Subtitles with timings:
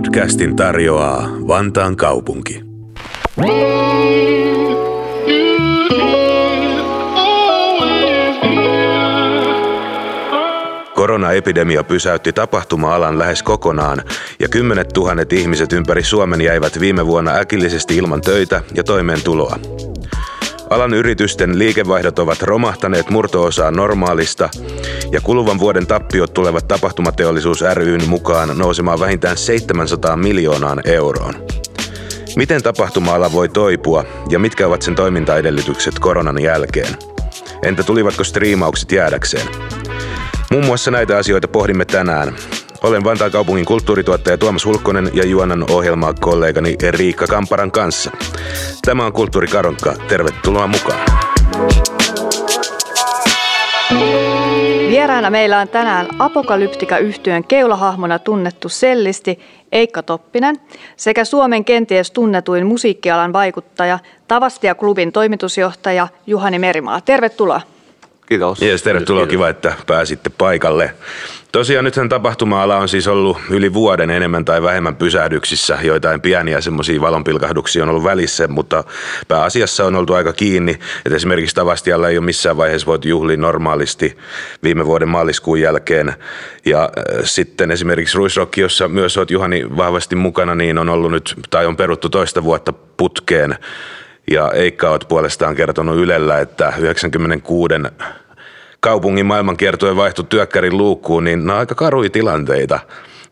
[0.00, 2.62] Podcastin tarjoaa Vantaan kaupunki.
[10.94, 14.02] Koronaepidemia pysäytti tapahtuma-alan lähes kokonaan
[14.38, 19.56] ja kymmenet tuhannet ihmiset ympäri Suomen jäivät viime vuonna äkillisesti ilman töitä ja toimeentuloa.
[20.70, 24.48] Alan yritysten liikevaihdot ovat romahtaneet murtoosaan normaalista
[25.12, 31.34] ja kuluvan vuoden tappiot tulevat tapahtumateollisuus ryn mukaan nousemaan vähintään 700 miljoonaan euroon.
[32.36, 36.96] Miten tapahtuma-ala voi toipua ja mitkä ovat sen toimintaedellytykset koronan jälkeen?
[37.62, 39.48] Entä tulivatko striimaukset jäädäkseen?
[40.50, 42.36] Muun muassa näitä asioita pohdimme tänään.
[42.82, 48.10] Olen Vantaan kaupungin kulttuurituottaja Tuomas Hulkkonen ja juonan ohjelmaa kollegani Riikka Kamparan kanssa.
[48.84, 49.94] Tämä on Kulttuuri Karonkka.
[50.08, 51.00] Tervetuloa mukaan.
[54.88, 59.38] Vieraana meillä on tänään apokalyptika yhtyön keulahahmona tunnettu sellisti
[59.72, 60.56] Eikka Toppinen
[60.96, 67.00] sekä Suomen kenties tunnetuin musiikkialan vaikuttaja Tavastia-klubin toimitusjohtaja Juhani Merimaa.
[67.00, 67.60] Tervetuloa.
[68.30, 68.62] Kiitos.
[68.62, 69.26] Yes, tervetuloa.
[69.26, 70.94] Kiva, että pääsitte paikalle.
[71.52, 75.78] Tosiaan nythän tapahtuma-ala on siis ollut yli vuoden enemmän tai vähemmän pysähdyksissä.
[75.82, 78.84] Joitain pieniä semmoisia valonpilkahduksia on ollut välissä, mutta
[79.28, 80.78] pääasiassa on oltu aika kiinni.
[81.06, 84.16] Et esimerkiksi Tavastialla ei ole missään vaiheessa voitu juhlia normaalisti
[84.62, 86.14] viime vuoden maaliskuun jälkeen.
[86.64, 91.34] Ja äh, sitten esimerkiksi Ruisrock, jossa myös olet Juhani vahvasti mukana, niin on ollut nyt,
[91.50, 93.58] tai on peruttu toista vuotta putkeen.
[94.30, 97.74] Ja Eikka olet puolestaan kertonut Ylellä, että 96
[98.80, 102.80] kaupungin maailmankiertojen vaihtu työkkärin luukkuun, niin nämä on aika karuja tilanteita.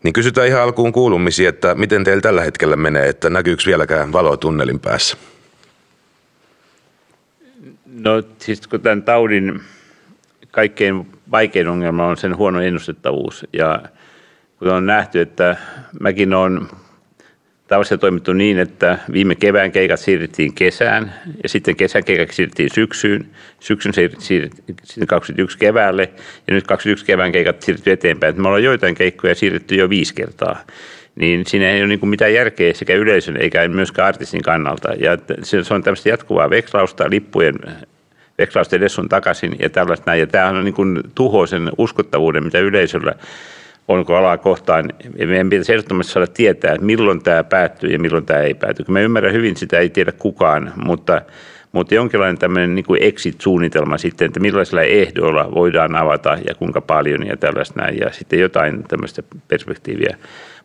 [0.03, 4.37] Niin kysytään ihan alkuun kuulumisia, että miten teillä tällä hetkellä menee, että näkyykö vieläkään valoa
[4.37, 5.17] tunnelin päässä?
[7.85, 9.61] No siis kun tämän taudin
[10.51, 13.83] kaikkein vaikein ongelma on sen huono ennustettavuus ja
[14.59, 15.57] kun on nähty, että
[15.99, 16.67] mäkin olen
[17.69, 21.13] tavallaan toimittu niin, että viime kevään keikat siirrettiin kesään
[21.43, 23.27] ja sitten kesän keikat siirrettiin syksyyn.
[23.59, 26.09] Syksyn siirrettiin 21 keväälle
[26.47, 28.41] ja nyt 21 kevään keikat siirretty eteenpäin.
[28.41, 30.59] Me ollaan joitain keikkoja siirretty jo viisi kertaa.
[31.15, 34.93] Niin siinä ei ole niin mitään järkeä sekä yleisön eikä myöskään artistin kannalta.
[34.93, 37.55] Ja se on tämmöistä jatkuvaa vekslausta, lippujen
[38.37, 40.19] vekslausta edes on takaisin ja tällaista näin.
[40.19, 43.15] Ja tämä on niin kuin tuhoisen uskottavuuden, mitä yleisöllä
[43.89, 44.89] onko alaa kohtaan.
[45.17, 48.83] Meidän pitäisi ehdottomasti saada tietää, että milloin tämä päättyy ja milloin tämä ei pääty.
[48.83, 51.21] Kun mä ymmärrän hyvin, sitä ei tiedä kukaan, mutta,
[51.71, 57.27] mutta jonkinlainen tämmöinen niin kuin exit-suunnitelma sitten, että millaisilla ehdoilla voidaan avata ja kuinka paljon
[57.27, 57.97] ja tällaista näin.
[57.97, 60.17] Ja sitten jotain tämmöistä perspektiiviä.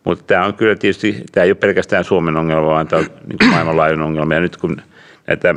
[0.04, 3.50] Mutta tämä on kyllä tietysti, tämä ei ole pelkästään Suomen ongelma, vaan tämä on niin
[3.50, 4.34] maailmanlaajuinen ongelma.
[4.34, 4.76] Ja nyt kun
[5.26, 5.54] näitä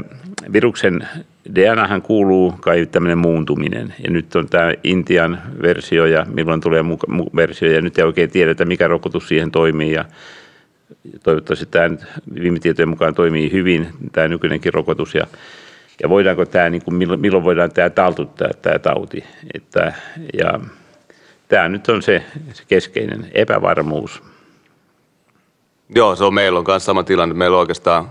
[0.54, 1.08] viruksen
[1.56, 3.94] DNAhan kuuluu kai tämmöinen muuntuminen.
[4.04, 8.32] Ja nyt on tämä Intian versio ja milloin tulee mu- versio ja nyt ei oikein
[8.32, 9.92] tiedetä, mikä rokotus siihen toimii.
[9.92, 10.06] Ja
[11.24, 11.90] toivottavasti tämä
[12.42, 15.16] viime tietojen mukaan toimii hyvin, tämä nykyinenkin rokotus.
[15.16, 15.28] Ja,
[16.04, 19.24] ja voidaanko tämä, niin kuin, milloin voidaan tämä taltuttaa, tämä tauti.
[19.54, 19.94] Että,
[20.40, 20.60] ja
[21.48, 24.24] tämä nyt on se, se keskeinen epävarmuus.
[25.96, 27.36] Joo, se on meillä on myös sama tilanne.
[27.36, 28.10] Meillä on oikeastaan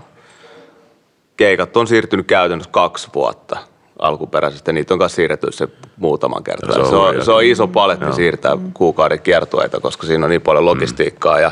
[1.37, 3.57] keikat on siirtynyt käytännössä kaksi vuotta
[3.99, 4.73] alkuperäisesti.
[4.73, 5.67] Niitä on myös siirretty se
[5.97, 6.73] muutaman kertaa.
[6.73, 8.13] Se on, se on, se on iso paletti Joo.
[8.13, 11.35] siirtää kuukauden kiertueita, koska siinä on niin paljon logistiikkaa.
[11.35, 11.41] Mm.
[11.41, 11.51] Ja,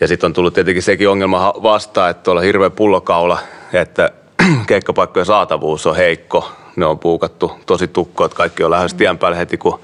[0.00, 3.38] ja sitten on tullut tietenkin sekin ongelma vastaan, että tuolla hirveä pullokaula,
[3.72, 4.10] että
[4.66, 6.50] keikkapaikkojen saatavuus on heikko.
[6.76, 9.80] Ne on puukattu tosi tukko, että kaikki on lähes tien päälle heti kun,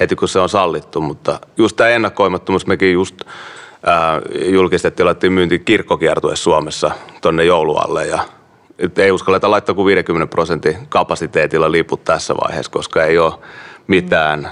[0.00, 1.00] heti kun se on sallittu.
[1.00, 3.20] Mutta just tämä ennakoimattomuus, mekin just
[3.86, 6.90] ää, julkistettiin, laitettiin myynti kirkkokiertue Suomessa
[7.20, 8.18] tonne joulualle ja
[8.96, 13.32] ei uskalleta laittaa kuin 50 prosentin kapasiteetilla liput tässä vaiheessa, koska ei ole
[13.86, 14.48] mitään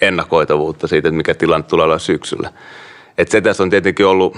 [0.00, 2.50] ennakoitavuutta siitä, että mikä tilanne tulee olla syksyllä.
[3.18, 4.36] Et se tässä on tietenkin ollut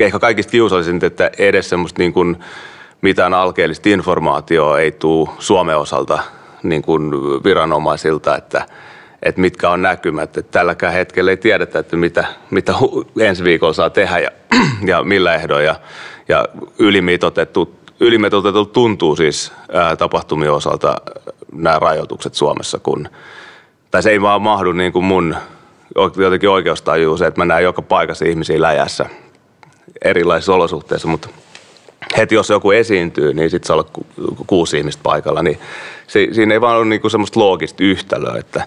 [0.00, 2.36] ehkä kaikista kiusallisinta, että edes semmoista niin kuin
[3.00, 6.18] mitään alkeellista informaatiota ei tule Suomen osalta
[6.62, 7.10] niin kuin
[7.44, 8.66] viranomaisilta, että,
[9.22, 10.36] että mitkä on näkymät.
[10.36, 12.74] Että tälläkään hetkellä ei tiedetä, että mitä, mitä
[13.20, 14.30] ensi viikolla saa tehdä ja,
[14.90, 15.66] ja millä ehdoilla.
[15.66, 15.76] Ja,
[16.28, 16.48] ja
[16.78, 20.96] ylimitoitettu ylimitoitetulta tuntuu siis ää, tapahtumien osalta
[21.52, 23.08] nämä rajoitukset Suomessa, kun,
[23.90, 25.36] tai se ei vaan mahdu niin kuin mun
[26.16, 29.06] jotenkin oikeustajuu se, että mä näen joka paikassa ihmisiä läjässä
[30.04, 31.28] erilaisissa olosuhteissa, mutta
[32.16, 34.06] heti jos joku esiintyy, niin sitten saa olla ku,
[34.46, 35.58] kuusi ihmistä paikalla, niin
[36.06, 38.66] se, siinä ei vaan ole niinku semmoista loogista yhtälöä, että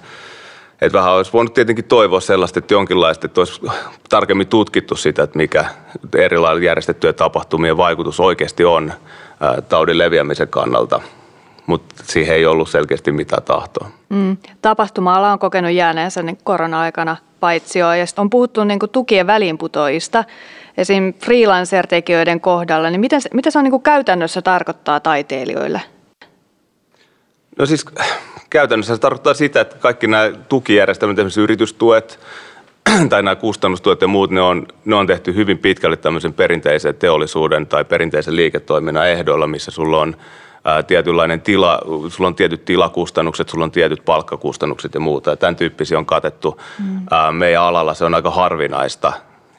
[0.81, 3.61] että vähän olisi voinut tietenkin toivoa sellaista, että jonkinlaista, että olisi
[4.09, 5.65] tarkemmin tutkittu sitä, että mikä
[6.15, 8.93] erilainen järjestettyjen tapahtumien vaikutus oikeasti on
[9.69, 11.01] taudin leviämisen kannalta.
[11.65, 13.89] mutta siihen ei ollut selkeästi mitään tahtoa.
[14.09, 14.37] Mm.
[14.61, 20.23] Tapahtuma-ala on kokenut jääneensä niin korona-aikana paitsi jo, ja on puhuttu niin kuin tukien väliinputoista,
[20.77, 21.13] esim.
[21.13, 25.81] freelancer-tekijöiden kohdalla, niin miten mitä se on niin kuin käytännössä tarkoittaa taiteilijoille?
[27.57, 27.85] No siis
[28.49, 32.19] käytännössä se tarkoittaa sitä, että kaikki nämä tukijärjestelmät, esimerkiksi yritystuet
[33.09, 37.67] tai nämä kustannustuet ja muut, ne on, ne on tehty hyvin pitkälle tämmöisen perinteisen teollisuuden
[37.67, 40.15] tai perinteisen liiketoiminnan ehdoilla, missä sulla on
[40.65, 41.79] ää, tietynlainen tila,
[42.09, 45.29] sulla on tietyt tilakustannukset, sulla on tietyt palkkakustannukset ja muuta.
[45.29, 46.99] Ja tämän tyyppisiä on katettu mm.
[47.11, 47.93] ää, meidän alalla.
[47.93, 49.13] Se on aika harvinaista,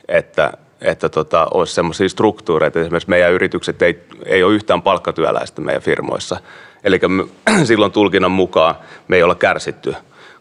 [0.08, 2.80] että, että tota, olisi semmoisia struktuureita.
[2.80, 6.36] Esimerkiksi meidän yritykset ei, ei ole yhtään palkkatyöläistä meidän firmoissa.
[6.84, 7.00] Eli
[7.64, 8.74] silloin tulkinnan mukaan
[9.08, 9.94] me ei olla kärsitty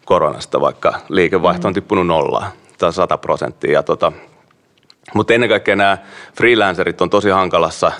[0.05, 3.83] koronasta, vaikka liikevaihto on tippunut nollaan tai 100 prosenttia.
[3.83, 4.11] Tota,
[5.13, 5.97] mutta ennen kaikkea nämä
[6.37, 7.91] freelancerit on tosi hankalassa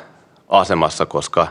[0.50, 1.48] asemassa, koska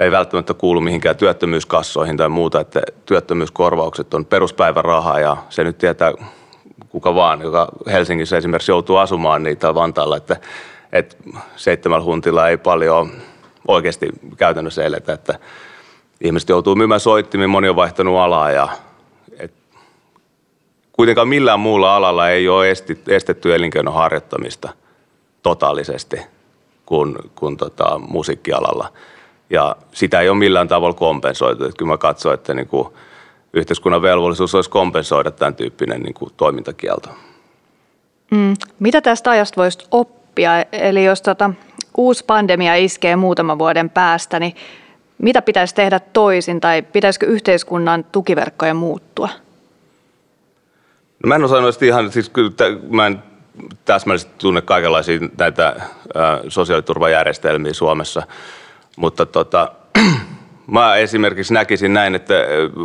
[0.00, 6.12] ei välttämättä kuulu mihinkään työttömyyskassoihin tai muuta, että työttömyyskorvaukset on peruspäiväraha ja se nyt tietää
[6.88, 10.36] kuka vaan, joka Helsingissä esimerkiksi joutuu asumaan niitä Vantaalla, että,
[10.92, 11.16] että
[11.56, 13.10] seitsemällä huntilla ei paljon
[13.68, 15.38] oikeasti käytännössä eletä, että
[16.20, 18.68] ihmiset joutuu myymään soittimin, moni on vaihtanut alaa ja
[20.92, 22.70] kuitenkaan millään muulla alalla ei ole
[23.08, 24.68] estetty elinkeinon harjoittamista
[25.42, 26.20] totaalisesti
[26.86, 28.92] kuin, kuin tota, musiikkialalla.
[29.50, 31.64] Ja sitä ei ole millään tavalla kompensoitu.
[31.64, 32.88] Että kyllä mä katson, että niin kuin
[33.52, 37.08] yhteiskunnan velvollisuus olisi kompensoida tämän tyyppinen niin kuin toimintakielto.
[38.30, 38.54] Mm.
[38.78, 40.52] Mitä tästä ajasta voisi oppia?
[40.72, 41.50] Eli jos tota,
[41.96, 44.54] uusi pandemia iskee muutaman vuoden päästä, niin
[45.18, 49.28] mitä pitäisi tehdä toisin tai pitäisikö yhteiskunnan tukiverkkojen muuttua?
[51.22, 52.50] No mä en osaa noista ihan, siis kyllä
[52.90, 53.22] mä en
[53.84, 55.76] täsmällisesti tunne kaikenlaisia näitä
[56.48, 58.22] sosiaaliturvajärjestelmiä Suomessa,
[58.96, 59.72] mutta tota,
[60.66, 62.34] mä esimerkiksi näkisin näin, että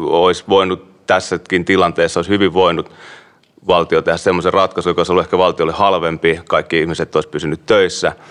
[0.02, 2.92] olisi voinut tässäkin tilanteessa, olisi hyvin voinut
[3.68, 8.12] valtio tehdä semmoisen ratkaisun, joka olisi ollut ehkä valtiolle halvempi, kaikki ihmiset olisi pysynyt töissä–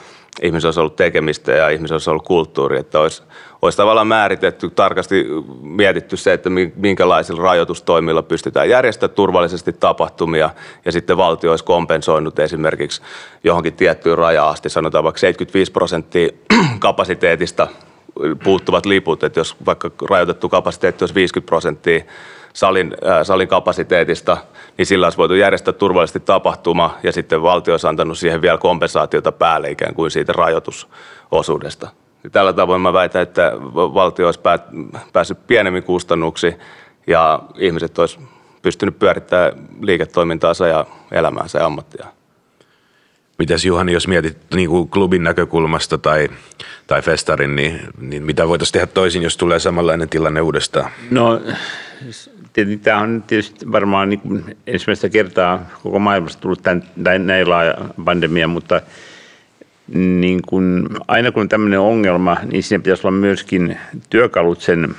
[0.43, 3.23] ihmisellä olisi ollut tekemistä ja ihmisellä olisi ollut kulttuuri, että olisi,
[3.63, 5.27] olisi tavallaan määritetty, tarkasti
[5.61, 10.51] mietitty se, että minkälaisilla rajoitustoimilla pystytään järjestämään turvallisesti tapahtumia
[10.85, 13.03] ja sitten valtio olisi kompensoinut esimerkiksi
[13.45, 16.29] johonkin tiettyyn rajaan asti, sanotaan vaikka 75 prosenttia
[16.79, 17.69] kapasiteetista
[18.45, 22.05] puuttuvat liput, että jos vaikka rajoitettu kapasiteetti olisi 50 prosenttia
[22.57, 24.37] salin, äh, salin kapasiteetista,
[24.79, 29.33] niin sillä olisi voitu järjestää turvallisesti tapahtuma ja sitten valtio olisi antanut siihen vielä kompensaatiota
[29.33, 31.89] päälle ikään kuin siitä rajoitusosuudesta.
[32.25, 34.41] Ja tällä tavoin mä väitän, että valtio olisi
[35.13, 36.55] päässyt pienemmin kustannuksi
[37.07, 38.19] ja ihmiset olisi
[38.63, 42.13] pystynyt pyörittämään liiketoimintaansa ja elämäänsä ja ammattiaan.
[43.39, 46.29] Mitäs Juhani, jos mietit niin kuin klubin näkökulmasta tai,
[46.87, 50.91] tai festarin, niin, niin mitä voitaisiin tehdä toisin, jos tulee samanlainen tilanne uudestaan?
[51.11, 51.41] No
[52.57, 56.83] tietysti tämä on tietysti varmaan niin ensimmäistä kertaa koko maailmassa tullut tämän,
[57.27, 57.75] näin laaja
[58.05, 58.81] pandemia, mutta
[59.95, 63.79] niin kuin, aina kun on tämmöinen ongelma, niin siinä pitäisi olla myöskin
[64.11, 64.95] työkalut sen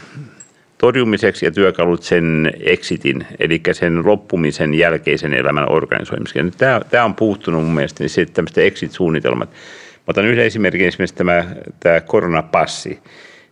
[0.77, 6.51] torjumiseksi ja työkalut sen exitin, eli sen loppumisen jälkeisen elämän organisoimiseksi.
[6.57, 9.49] Tämä, tämä on puuttunut mun mielestä, niin se, tämmöistä exit-suunnitelmat.
[9.49, 11.45] Mä otan yhden esimerkin, esimerkiksi tämä,
[11.79, 12.99] tämä koronapassi.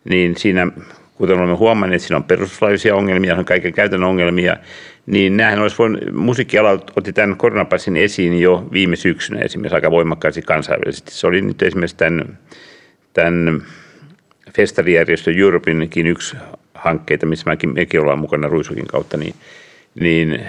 [0.10, 0.68] Niin siinä
[1.16, 4.58] kuten olemme huomanneet, siinä on perustuslaillisia ongelmia, on kaiken käytännön ongelmia,
[5.06, 10.42] niin nämähän olisi voinut, musiikkiala otti tämän koronapassin esiin jo viime syksynä esimerkiksi aika voimakkaasti
[10.42, 11.12] kansainvälisesti.
[11.12, 12.38] Se oli nyt esimerkiksi tämän,
[13.14, 13.64] tämän
[14.56, 16.38] festarijärjestö Europinkin yksi
[16.74, 19.36] hankkeita, missä mäkin, mekin ollaan mukana Ruisukin kautta, niin,
[20.00, 20.46] niin,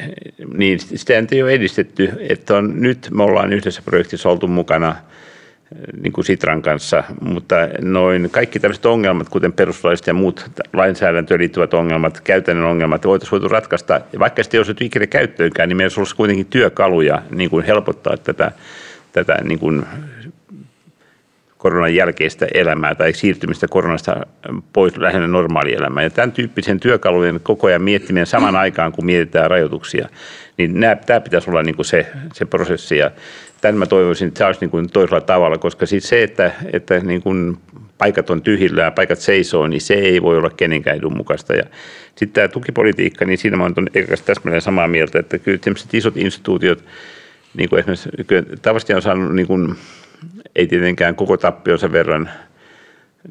[0.55, 4.97] niin sitä ei ole edistetty, että on, nyt me ollaan yhdessä projektissa oltu mukana–
[6.03, 11.75] niin kuin Sitran kanssa, mutta noin kaikki tällaiset ongelmat, kuten perustuslaiset ja muut lainsäädäntöön liittyvät
[11.75, 15.95] ongelmat, käytännön ongelmat, voitaisiin voitu ratkaista, ja vaikka sitten ei olisi ikinä käyttöönkään, niin meillä
[15.99, 18.53] olisi kuitenkin työkaluja niin kuin helpottaa tätä,
[19.13, 19.87] tätä niin kuin
[21.59, 24.27] koronan jälkeistä elämää tai siirtymistä koronasta
[24.73, 26.05] pois lähinnä normaalielämään.
[26.05, 30.09] Ja tämän tyyppisen työkalujen koko ajan miettiminen saman aikaan, kun mietitään rajoituksia,
[30.57, 32.97] niin nämä, tämä pitäisi olla niin kuin se, se prosessi.
[32.99, 33.11] Ja
[33.61, 37.01] tämän mä toivoisin, että se olisi niin kuin toisella tavalla, koska siis se, että, että
[37.01, 37.57] niin kuin
[37.99, 41.55] paikat on tyhjillä ja paikat seisoo, niin se ei voi olla kenenkään edun mukaista.
[41.55, 41.65] Ja
[42.17, 43.75] sitten tämä tukipolitiikka, niin siinä mä olen
[44.25, 45.59] täsmälleen samaa mieltä, että kyllä
[45.93, 46.85] isot instituutiot,
[47.57, 48.09] niin kuin esimerkiksi
[48.63, 49.75] tavasti on saanut, niin kuin,
[50.57, 52.31] ei tietenkään koko tappionsa verran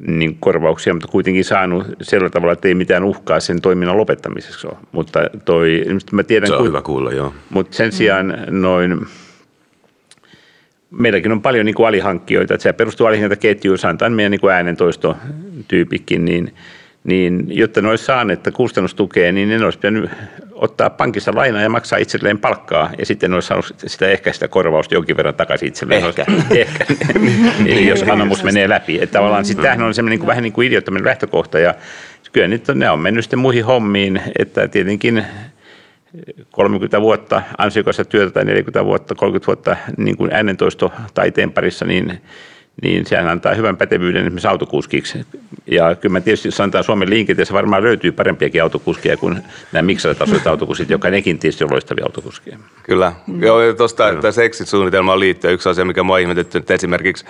[0.06, 4.76] niin korvauksia, mutta kuitenkin saanut sillä tavalla, että ei mitään uhkaa sen toiminnan lopettamiseksi ole.
[4.92, 7.34] Mutta toi, mä tiedän, se on ku, hyvä kuulla, joo.
[7.50, 9.06] Mutta sen sijaan noin,
[10.90, 16.54] meilläkin on paljon niin kuin alihankkijoita, että se perustuu alihankintaketjuun, sanotaan meidän niin äänentoistotyypikin, niin,
[17.04, 20.10] niin jotta ne olisi saaneet kustannustukea, niin ne olisi pitänyt
[20.52, 24.48] ottaa pankissa lainaa ja maksaa itselleen palkkaa, ja sitten ne olisi saanut sitä ehkä sitä
[24.48, 26.04] korvausta jonkin verran takaisin itselleen.
[26.04, 26.26] Ehkä.
[26.50, 26.84] ehkä.
[27.64, 28.98] niin, jos anomus menee läpi.
[29.02, 31.74] Että tavallaan sitten tämähän on semmoinen niin kuin, vähän niin kuin idiottaminen lähtökohta, ja
[32.32, 35.24] kyllä nyt on, ne on mennyt sitten muihin hommiin, että tietenkin
[36.50, 42.20] 30 vuotta ansiokasta työtä tai 40 vuotta, 30 vuotta niin kuin äänentoisto taiteen parissa, niin
[42.82, 45.26] niin sehän antaa hyvän pätevyyden esimerkiksi autokuskiksi.
[45.66, 50.90] Ja kyllä mä tietysti sanotaan Suomen liikenteessä varmaan löytyy parempiakin autokuskeja kuin nämä miksatasoiset autokuskit,
[50.90, 52.58] joka nekin tietysti on loistavia autokuskeja.
[52.82, 53.12] Kyllä.
[53.26, 53.42] Mm.
[53.42, 57.24] Joo, ja tuosta tässä exit-suunnitelmaan liittyen yksi asia, mikä mua ihmetetty, että esimerkiksi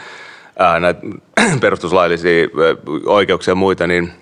[0.58, 1.00] ää, näitä
[1.60, 2.48] perustuslaillisia
[3.06, 4.12] oikeuksia ja muita, niin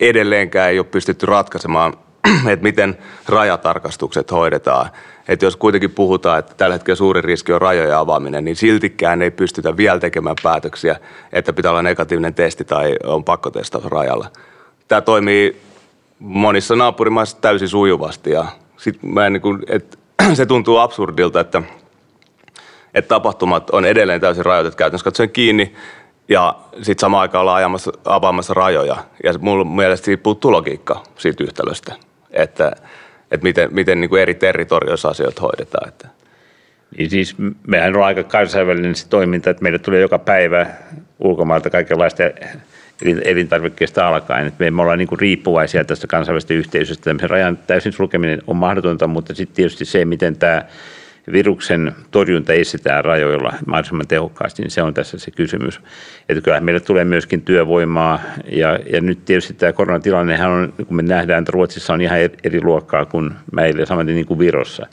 [0.00, 1.94] edelleenkään ei ole pystytty ratkaisemaan,
[2.52, 4.90] että miten rajatarkastukset hoidetaan
[5.28, 9.30] että jos kuitenkin puhutaan, että tällä hetkellä suuri riski on rajojen avaaminen, niin siltikään ei
[9.30, 10.96] pystytä vielä tekemään päätöksiä,
[11.32, 14.30] että pitää olla negatiivinen testi tai on pakkotestaus rajalla.
[14.88, 15.60] Tämä toimii
[16.18, 19.98] monissa naapurimaissa täysin sujuvasti ja sit mä en niin kuin, että
[20.34, 21.62] se tuntuu absurdilta, että,
[22.94, 25.74] että tapahtumat on edelleen täysin rajoitettu käytännössä katsoen kiinni
[26.28, 28.96] ja sitten samaan aikaan ollaan ajamassa, avaamassa rajoja.
[29.24, 31.94] Ja mulla mielestä siitä puuttuu logiikka siitä yhtälöstä,
[32.34, 32.72] että–
[33.34, 35.88] että miten, miten niin kuin eri territorioissa asioita hoidetaan.
[35.88, 36.08] Että.
[36.98, 37.36] Niin siis
[37.66, 40.66] mehän on aika kansainvälinen se toiminta, että meille tulee joka päivä
[41.18, 42.22] ulkomailta kaikenlaista
[43.24, 44.46] elintarvikkeista alkaen.
[44.46, 47.04] Että me ollaan niin kuin riippuvaisia tästä kansainvälisestä yhteisöstä.
[47.04, 50.62] Tämmöisen rajan täysin sulkeminen on mahdotonta, mutta sitten tietysti se, miten tämä
[51.32, 55.80] viruksen torjunta estetään rajoilla mahdollisimman tehokkaasti, niin se on tässä se kysymys.
[56.28, 61.02] Että kyllähän meille tulee myöskin työvoimaa ja, ja nyt tietysti tämä koronatilannehan on, kun me
[61.02, 64.86] nähdään, että Ruotsissa on ihan eri luokkaa kuin meillä, samaten niin kuin Virossa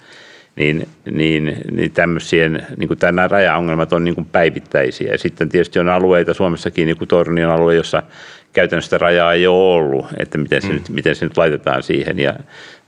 [0.56, 5.12] niin, niin, niin tämmöisien, niin kuin nämä rajaongelmat on niin kuin päivittäisiä.
[5.12, 8.04] Ja sitten tietysti on alueita Suomessakin, niin kuin Tornion alue, jossa
[8.54, 10.74] käytännössä rajaa ei ole ollut, että miten se, mm.
[10.74, 12.20] nyt, miten se nyt laitetaan siihen.
[12.20, 12.34] Ja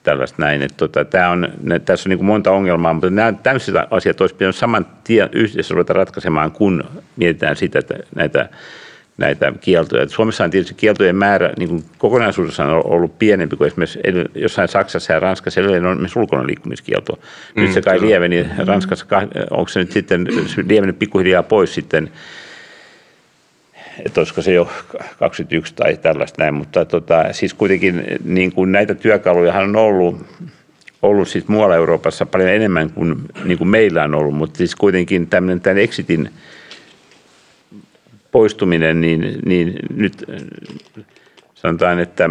[0.03, 0.61] tällaista näin.
[0.61, 1.47] Että tota, tämä on,
[1.85, 5.73] tässä on niin kuin monta ongelmaa, mutta nämä tämmöiset asiat olisi pitänyt saman tien yhdessä
[5.73, 6.83] ruveta ratkaisemaan, kun
[7.15, 8.49] mietitään sitä, että näitä
[9.17, 10.09] näitä kieltoja.
[10.09, 13.99] Suomessa on tietysti kieltojen määrä niin kuin kokonaisuudessaan on ollut pienempi kuin esimerkiksi
[14.35, 17.19] jossain Saksassa ja Ranskassa edelleen on myös ulkona liikkumiskielto.
[17.55, 19.05] Nyt mm, se kai lieveni Ranskassa,
[19.51, 20.27] onko se nyt sitten
[20.67, 22.11] lievennyt pikkuhiljaa pois sitten
[24.05, 24.69] että olisiko se jo
[25.19, 30.25] 21 tai tällaista näin, mutta tota, siis kuitenkin niin kuin näitä työkaluja on ollut,
[31.01, 35.27] ollut siis muualla Euroopassa paljon enemmän kuin, niin kuin meillä on ollut, mutta siis kuitenkin
[35.27, 36.29] tämmöinen tämän exitin
[38.31, 40.25] poistuminen, niin, niin nyt
[41.55, 42.29] sanotaan, että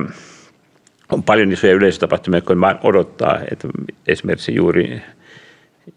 [1.12, 3.68] on paljon isoja yleisötapahtumia, vaan odottaa, että
[4.08, 5.02] esimerkiksi juuri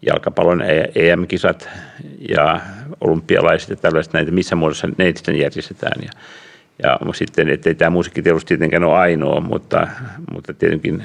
[0.02, 0.62] jalkapallon
[0.94, 1.68] EM-kisat
[2.28, 2.60] ja
[3.00, 6.02] olympialaiset ja tällaiset näitä, missä muodossa ne sitten järjestetään.
[6.02, 6.10] Ja,
[6.82, 9.88] ja sitten, ettei tämä musiikkiteollisuus tietenkään ole ainoa, mutta,
[10.32, 11.04] mutta tietenkin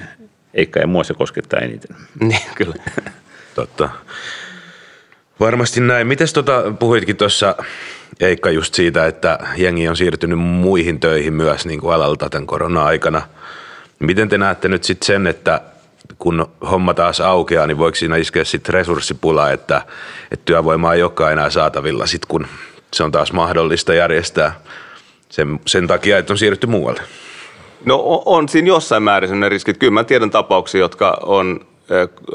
[0.53, 1.95] Eikka ja mua se koskettaa eniten.
[2.19, 2.75] Niin, kyllä.
[3.55, 3.89] Totta.
[5.39, 6.07] Varmasti näin.
[6.07, 7.55] Mites tota, puhuitkin tuossa
[8.19, 13.21] Eikka just siitä, että jengi on siirtynyt muihin töihin myös niin kuin alalta tämän korona-aikana.
[13.99, 15.61] Miten te näette nyt sitten sen, että
[16.19, 19.81] kun homma taas aukeaa, niin voiko siinä iskeä sitten resurssipula, että,
[20.31, 22.47] että työvoimaa ei olekaan enää saatavilla sit kun
[22.93, 24.59] se on taas mahdollista järjestää
[25.29, 27.01] sen, sen takia, että on siirrytty muualle?
[27.85, 29.73] No on siinä jossain määrin sellainen riski.
[29.73, 31.59] Kyllä mä tiedän tapauksia, jotka on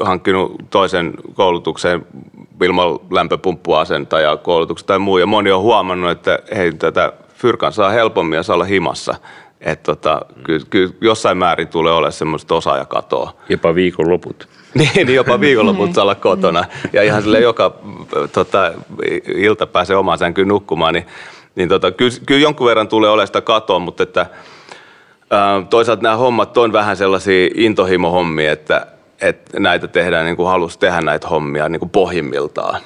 [0.01, 2.05] hankkinut toisen koulutuksen
[2.61, 5.17] ilman lämpöpumppuasentaja koulutuksen tai muu.
[5.17, 9.15] Ja moni on huomannut, että hei, tätä fyrkan saa helpommin ja saa olla himassa–
[9.61, 13.33] että tota, kyllä, kyllä jossain määrin tulee olemaan semmoista osaajakatoa.
[13.49, 14.47] Jopa viikonloput.
[14.73, 16.65] niin, niin, jopa viikonloput saa olla kotona.
[16.93, 17.75] Ja ihan sille joka
[18.33, 18.73] tota,
[19.35, 21.05] ilta pääsee omaan sänkyyn nukkumaan, niin,
[21.55, 24.25] niin tota, kyllä, kyllä jonkun verran tulee olemaan sitä katoa, mutta että,
[25.31, 28.87] ää, toisaalta nämä hommat on vähän sellaisia intohimohommia, että,
[29.21, 32.81] että näitä tehdään niin kuin halus tehdä näitä hommia niin kuin pohjimmiltaan.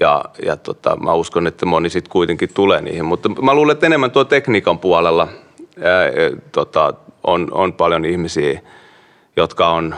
[0.00, 3.04] Ja, ja tota, mä uskon, että moni sitten kuitenkin tulee niihin.
[3.04, 5.28] Mutta mä luulen, että enemmän tuo tekniikan puolella–
[5.82, 6.10] ää,
[6.52, 6.94] tota,
[7.24, 8.60] on, on paljon ihmisiä,
[9.36, 9.94] jotka on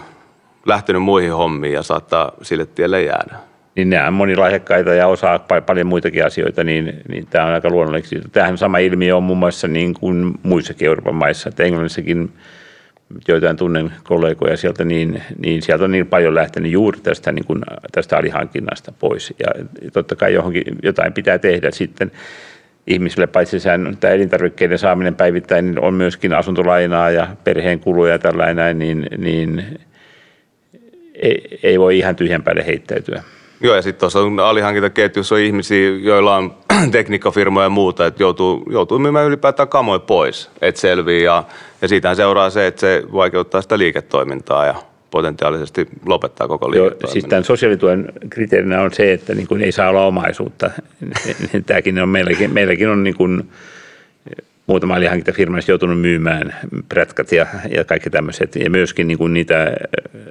[0.66, 3.36] lähtenyt muihin hommiin ja saattaa sille tielle jäädä.
[3.74, 8.28] Niin nämä on monilahjakkaita ja osaa paljon muitakin asioita, niin, niin tämä on aika luonnollisesti.
[8.32, 12.32] Tähän sama ilmiö on muun muassa niin kuin muissakin Euroopan maissa, että Englannissakin
[13.28, 17.60] joitain tunnen kollegoja sieltä, niin, niin sieltä on niin paljon lähtenyt juuri tästä, niin kuin,
[17.92, 19.34] tästä alihankinnasta pois.
[19.38, 22.12] Ja totta kai johonkin, jotain pitää tehdä sitten
[22.86, 28.18] ihmisille, paitsi sen, tämä elintarvikkeiden saaminen päivittäin, niin on myöskin asuntolainaa ja perheen kuluja ja
[28.18, 29.78] tällainen, niin, niin
[31.14, 33.22] ei, ei voi ihan tyhjän päälle heittäytyä.
[33.62, 36.54] Joo, ja sitten tuossa alihankintaketjussa on ihmisiä, joilla on
[36.92, 41.22] tekniikkafirmoja ja muuta, että joutuu, joutuu myymään ylipäätään kamoja pois, että selvii.
[41.22, 41.44] Ja,
[41.82, 44.74] ja siitähän seuraa se, että se vaikeuttaa sitä liiketoimintaa ja
[45.10, 47.00] potentiaalisesti lopettaa koko liiketoiminnan.
[47.02, 50.70] Joo, siis tämän sosiaalituen kriteerinä on se, että niin kuin ei saa olla omaisuutta.
[51.66, 53.50] Tämäkin on meilläkin, meilläkin on niin kuin
[54.70, 56.54] muutama alihankintafirma joutunut myymään
[56.88, 58.56] prätkät ja, ja kaikki tämmöiset.
[58.56, 59.72] Ja myöskin niin kuin niitä,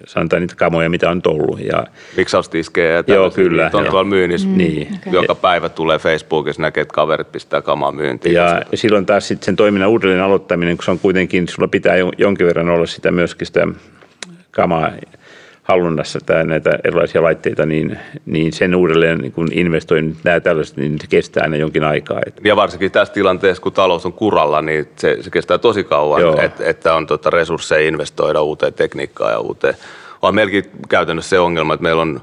[0.05, 1.59] sanotaan niitä kamoja, mitä on tullut.
[1.59, 3.63] Ja, Miksaustiskejä ja Joo, kyllä.
[3.63, 3.91] Niitä on joo.
[3.91, 4.47] tuolla myynnissä.
[4.47, 4.87] Mm, niin.
[5.07, 5.13] Okay.
[5.13, 8.35] Joka päivä tulee Facebookissa, näkee, että kaverit pistää kamaa myyntiin.
[8.35, 12.47] Ja silloin taas sitten sen toiminnan uudelleen aloittaminen, kun se on kuitenkin, sulla pitää jonkin
[12.47, 13.67] verran olla sitä myöskin sitä
[14.51, 14.91] kamaa
[15.63, 20.97] hallunnassa tai näitä erilaisia laitteita, niin, niin sen uudelleen niin kun investoin nämä tällaiset, niin
[21.01, 22.21] se kestää aina jonkin aikaa.
[22.43, 26.63] Ja varsinkin tässä tilanteessa, kun talous on kuralla, niin se, se kestää tosi kauan, että,
[26.65, 29.75] että on tota resursseja investoida uuteen tekniikkaan ja uuteen.
[30.21, 32.21] On meilläkin käytännössä se ongelma, että meillä on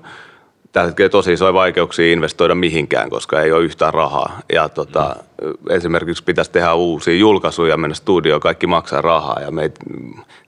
[0.77, 4.41] tällä hetkellä tosi isoja vaikeuksia investoida mihinkään, koska ei ole yhtään rahaa.
[4.53, 5.53] Ja tota, mm.
[5.71, 9.71] esimerkiksi pitäisi tehdä uusia julkaisuja, mennä studioon, kaikki maksaa rahaa ja me ei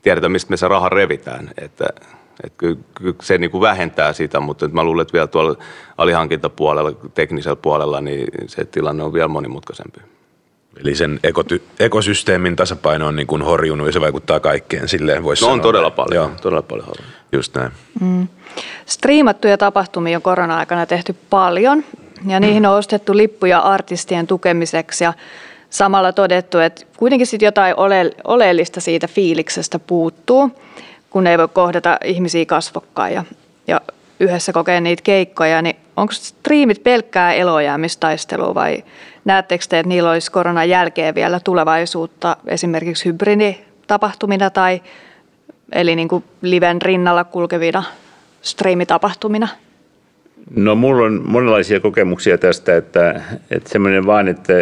[0.02, 1.50] tiedetä, mistä me se raha revitään.
[1.58, 1.86] Että
[2.44, 5.56] että kyllä, kyllä se niin kuin vähentää sitä, mutta mä luulen, että vielä tuolla
[5.98, 10.00] alihankintapuolella, teknisellä puolella, niin se tilanne on vielä monimutkaisempi.
[10.82, 15.42] Eli sen ekoty- ekosysteemin tasapaino on niin kuin horjunut ja se vaikuttaa kaikkeen silleen voisi
[15.42, 15.54] no sanoa.
[15.54, 16.38] on todella paljon, Joo.
[16.42, 17.12] todella paljon horjunut.
[17.32, 17.72] Just näin.
[18.00, 18.28] Mm.
[18.86, 21.84] Striimattuja tapahtumia on korona-aikana tehty paljon
[22.26, 25.12] ja niihin on ostettu lippuja artistien tukemiseksi ja
[25.70, 30.50] samalla todettu, että kuitenkin sitten jotain ole- oleellista siitä fiiliksestä puuttuu
[31.10, 33.24] kun ei voi kohdata ihmisiä kasvokkaan ja,
[33.66, 33.80] ja
[34.20, 38.84] yhdessä kokea niitä keikkoja, niin onko striimit pelkkää elojäämistaistelua vai
[39.28, 44.82] näettekö te, että niillä olisi koronan jälkeen vielä tulevaisuutta esimerkiksi hybriditapahtumina tai
[45.72, 47.84] eli niin kuin liven rinnalla kulkevina
[48.42, 49.48] striimitapahtumina?
[50.56, 54.52] No mulla on monenlaisia kokemuksia tästä, että, että semmoinen vaan, että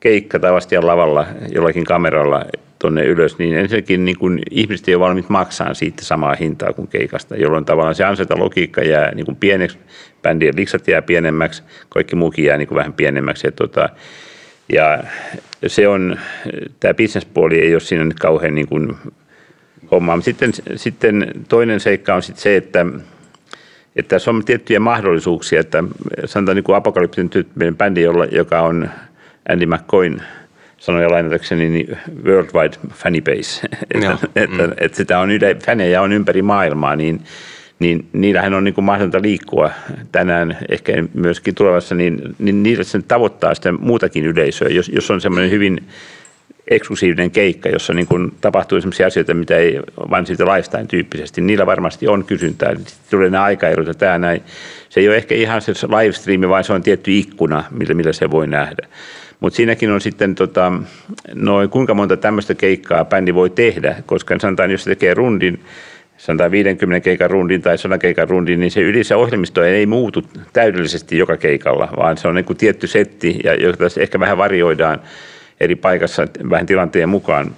[0.00, 0.52] keikka tai
[0.82, 2.44] lavalla jollakin kameralla
[2.84, 6.88] tuonne ylös, niin ensinnäkin niin kuin ihmiset ei ole valmiit maksaa siitä samaa hintaa kuin
[6.88, 9.78] keikasta, jolloin tavallaan se anseta logiikka jää niin kuin pieneksi,
[10.22, 13.46] bändien liksat jää pienemmäksi, kaikki muukin jää niin kuin vähän pienemmäksi.
[13.46, 13.88] Ja, tota,
[14.72, 15.04] ja
[15.66, 16.18] se on,
[16.80, 18.96] tämä bisnespuoli ei ole siinä nyt kauhean niin kuin
[19.90, 20.20] hommaa.
[20.20, 22.86] Sitten, sitten toinen seikka on sitten se, että
[23.96, 25.84] että tässä on tiettyjä mahdollisuuksia, että
[26.24, 28.90] sanotaan niin kuin apokalyptinen tyyppinen bändi, joka on
[29.48, 30.22] Andy McCoyn–
[30.84, 34.72] sanoja lainatakseni, niin worldwide fanbase, että, että, mm.
[34.80, 37.20] että sitä on yle, fanejä on ympäri maailmaa, niin,
[37.78, 39.70] niin niillähän on niin kuin mahdollista liikkua
[40.12, 45.20] tänään, ehkä myöskin tulevassa, niin, niin niillä sen tavoittaa sitä muutakin yleisöä, jos, jos on
[45.20, 45.80] semmoinen hyvin
[46.70, 51.40] eksklusiivinen keikka, jossa niin kuin tapahtuu sellaisia asioita, mitä ei vain siitä lifestyle tyyppisesti.
[51.40, 52.74] Niillä varmasti on kysyntää.
[52.74, 54.42] Sitten tulee nämä aikaerot ja tämä näin.
[54.88, 58.30] Se ei ole ehkä ihan se livestreami, vaan se on tietty ikkuna, millä, millä se
[58.30, 58.88] voi nähdä.
[59.40, 60.72] Mutta siinäkin on sitten tota,
[61.34, 65.60] noin kuinka monta tämmöistä keikkaa bändi voi tehdä, koska sanotaan, jos se tekee rundin,
[66.16, 71.18] sanotaan 50 keikan rundin tai 100 keikan rundin, niin se yleensä ohjelmisto ei muutu täydellisesti
[71.18, 75.00] joka keikalla, vaan se on niin kuin tietty setti, ja jota ehkä vähän varioidaan
[75.60, 77.52] eri paikassa vähän tilanteen mukaan.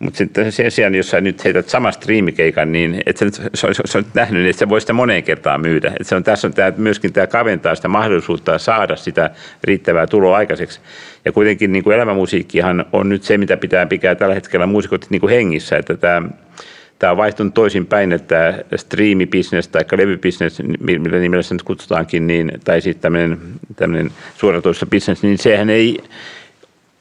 [0.00, 3.66] Mutta sitten sen sijaan, jos sä nyt heität sama striimikeikan, niin et sä nyt, se
[3.66, 5.92] on, se on nähnyt, että sä voi sitä moneen kertaan myydä.
[6.00, 9.30] Et se on, tässä on tää, myöskin tämä kaventaa sitä mahdollisuutta saada sitä
[9.64, 10.80] riittävää tuloa aikaiseksi.
[11.24, 15.20] Ja kuitenkin niin kuin elämänmusiikkihan on nyt se, mitä pitää pitää tällä hetkellä muusikot niin
[15.20, 16.22] kuin hengissä, että tämä
[17.00, 22.80] tämä on vaihtunut toisinpäin, että striimibisnes tai levybisnes, millä nimellä se nyt kutsutaankin, niin, tai
[22.80, 23.38] sitten tämmöinen,
[23.76, 25.98] tämmöinen suoratoistobisnes, niin sehän ei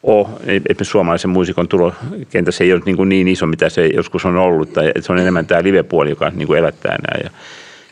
[0.04, 0.28] ole,
[0.70, 4.92] että suomalaisen muusikon tulokentässä ei ole niin, niin iso, mitä se joskus on ollut, tai
[5.00, 7.24] se on enemmän tämä live-puoli, joka niin kuin elättää nämä.
[7.24, 7.30] Ja,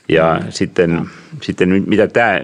[0.10, 0.46] ja mm.
[0.50, 1.02] sitten,
[1.42, 2.42] sitten mitä tämä,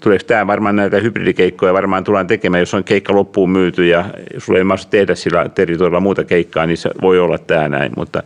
[0.00, 4.04] tuleeko tämä varmaan näitä hybridikeikkoja varmaan tullaan tekemään, jos on keikka loppuun myyty ja
[4.38, 8.22] sulla ei mahdollista tehdä sillä territorilla muuta keikkaa, niin se voi olla tämä näin, mutta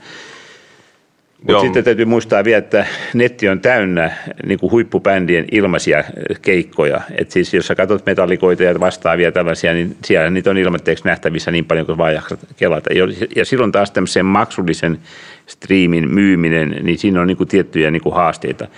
[1.46, 4.10] mutta sitten täytyy muistaa vielä, että netti on täynnä
[4.46, 6.04] niin kuin huippubändien ilmaisia
[6.42, 7.00] keikkoja.
[7.18, 11.50] Et siis jos sä katsot metallikoita ja vastaavia tällaisia, niin siellä niitä on ilmatteeksi nähtävissä
[11.50, 12.90] niin paljon kuin vaan jaksat kelata.
[13.36, 14.98] Ja silloin taas tämmöisen maksullisen
[15.46, 18.68] striimin myyminen, niin siinä on niin kuin tiettyjä niin kuin haasteita.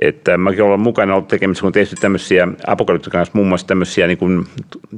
[0.00, 4.18] Että mäkin olen mukana ollut tekemässä, kun tehty tämmöisiä Apokalyptin kanssa muun muassa tämmöisiä niin
[4.18, 4.46] kuin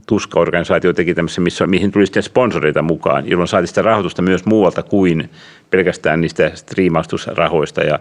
[0.07, 4.83] tuskaorganisaatio teki tämmöisiä, missä, mihin tuli sitten sponsoreita mukaan, jolloin saatiin sitä rahoitusta myös muualta
[4.83, 5.31] kuin
[5.71, 7.81] pelkästään niistä striimaustusrahoista.
[7.81, 7.99] Ja,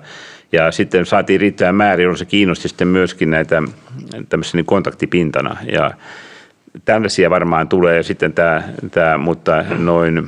[0.52, 3.64] ja sitten saatiin riittävän määrä, jolloin se kiinnosti sitten myöskin näitä
[4.30, 5.58] tämmöisiä niin kontaktipintana.
[5.72, 5.92] Ja
[6.86, 10.28] tällaisia varmaan tulee sitten tämä, tämä mutta noin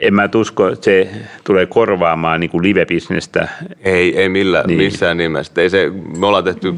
[0.00, 1.10] en mä usko, että se
[1.44, 3.48] tulee korvaamaan niin live-bisnestä.
[3.80, 4.78] Ei, ei millään, niin.
[4.78, 5.62] missään nimessä.
[5.62, 6.72] Ei se, me ollaan tehty,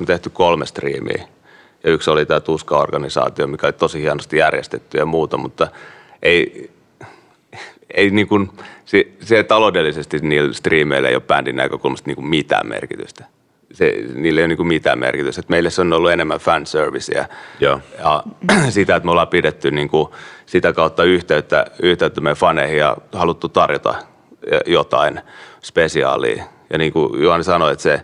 [0.00, 1.24] me tehty kolme striimiä
[1.84, 5.68] Ja yksi oli tämä Tuska-organisaatio, mikä oli tosi hienosti järjestetty ja muuta, mutta
[6.22, 6.70] ei,
[7.94, 8.50] ei niin kuin,
[8.84, 13.24] se, se taloudellisesti niillä striimeillä ei ole bändin näkökulmasta niin kuin mitään merkitystä.
[13.72, 15.40] Se, niillä ei ole niin kuin mitään merkitystä.
[15.40, 17.28] Että meille se on ollut enemmän fanserviceä
[17.60, 17.80] Joo.
[17.98, 18.22] ja
[18.70, 20.08] sitä, että me ollaan pidetty niin kuin
[20.46, 23.94] sitä kautta yhteyttä, yhteyttä meidän faneihin ja haluttu tarjota
[24.66, 25.20] jotain
[25.62, 26.44] spesiaalia.
[26.70, 28.02] Ja niin kuin Juhani sanoi, että se,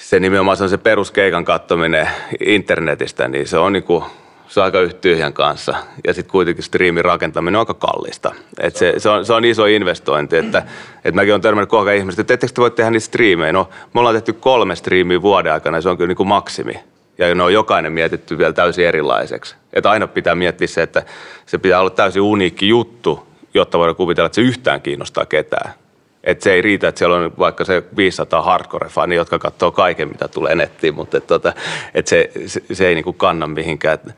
[0.00, 2.08] se nimenomaan se on se peruskeikan kattominen
[2.46, 4.04] internetistä, niin se on niin kuin,
[4.48, 5.74] se on aika tyhjän kanssa.
[6.06, 8.34] Ja sitten kuitenkin striimin rakentaminen on aika kallista.
[8.60, 10.58] Et se, se, on, se on iso investointi, että,
[10.96, 13.52] että mäkin olen törmännyt kohta ihmiset, että ettekö te voi tehdä niitä striimejä?
[13.52, 16.80] No, me ollaan tehty kolme striimiä vuoden aikana ja se on kyllä niin kuin maksimi.
[17.18, 19.56] Ja ne on jokainen mietitty vielä täysin erilaiseksi.
[19.72, 21.02] Että aina pitää miettiä se, että
[21.46, 25.74] se pitää olla täysin uniikki juttu, jotta voidaan kuvitella, että se yhtään kiinnostaa ketään.
[26.26, 30.28] Että se ei riitä, että siellä on vaikka se 500 hardcore-fani, jotka katsoo kaiken, mitä
[30.28, 31.52] tulee nettiin, mutta että, tota,
[31.94, 33.94] että se, se, se ei niinku kanna mihinkään.
[33.94, 34.12] Että,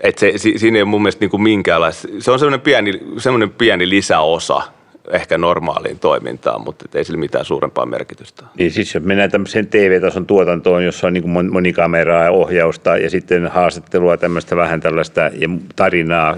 [0.00, 3.88] että se, siinä ei ole mun mielestä niinku minkäänlaista, se on semmoinen pieni, semmoinen pieni
[3.88, 4.62] lisäosa
[5.10, 8.44] ehkä normaaliin toimintaan, mutta ei sillä mitään suurempaa merkitystä.
[8.58, 13.46] Niin siis jos mennään tämmöiseen TV-tason tuotantoon, jossa on niin monikameraa ja ohjausta ja sitten
[13.46, 16.36] haastattelua tämmöistä vähän tällaista ja tarinaa,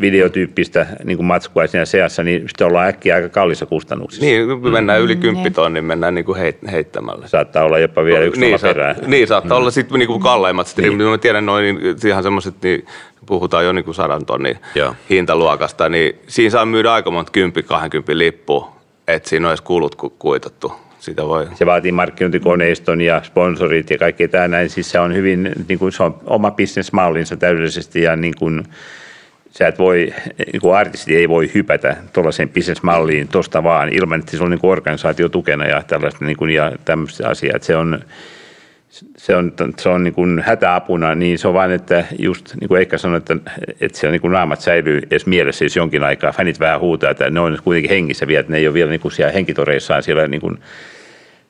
[0.00, 4.26] videotyyppistä niin kuin matskua siinä seassa, niin sitten ollaan äkkiä aika kallissa kustannuksissa.
[4.26, 7.28] Niin, me mennään yli 10 tonnin, mennään niin kuin heittämällä.
[7.28, 8.96] Saattaa olla jopa vielä yksi niin, perään.
[9.06, 9.60] Niin, saattaa mm.
[9.60, 10.98] olla sitten niin kuin kalleimmat streamit.
[10.98, 11.10] Niin.
[11.10, 12.86] Mä tiedän noin, niin ihan semmoiset, niin
[13.26, 14.94] puhutaan jo niin kuin sadan tonnin Joo.
[15.10, 17.38] hintaluokasta, niin siinä saa myydä aika monta 10-20
[18.08, 18.76] lippua,
[19.08, 20.72] että siinä edes kulut kuitattu.
[20.98, 21.48] Sitä voi.
[21.54, 24.70] Se vaatii markkinointikoneiston ja sponsorit ja kaikki tämä näin.
[24.70, 28.64] Siis se on hyvin, niin kuin se on oma bisnesmallinsa täydellisesti ja niin kuin,
[29.50, 30.14] sä et voi,
[30.52, 34.60] niin kuin artisti ei voi hypätä tuollaiseen bisnesmalliin tuosta vaan ilman, että se on niin
[34.60, 37.56] kuin organisaatio tukena ja tällaista niin kuin, ja tämmöistä asiaa.
[37.56, 38.00] Että se on,
[39.16, 42.78] se on, se on niin kuin hätäapuna, niin se on vain, että just niin kuin
[42.78, 43.36] Eikka sanoi, että,
[43.80, 46.32] että siellä niin kuin naamat säilyy edes mielessä, jos jonkin aikaa.
[46.32, 49.00] Fänit vähän huutaa, että ne on kuitenkin hengissä vielä, että ne ei ole vielä niin
[49.00, 50.58] kuin siellä henkitoreissaan siellä niin kuin,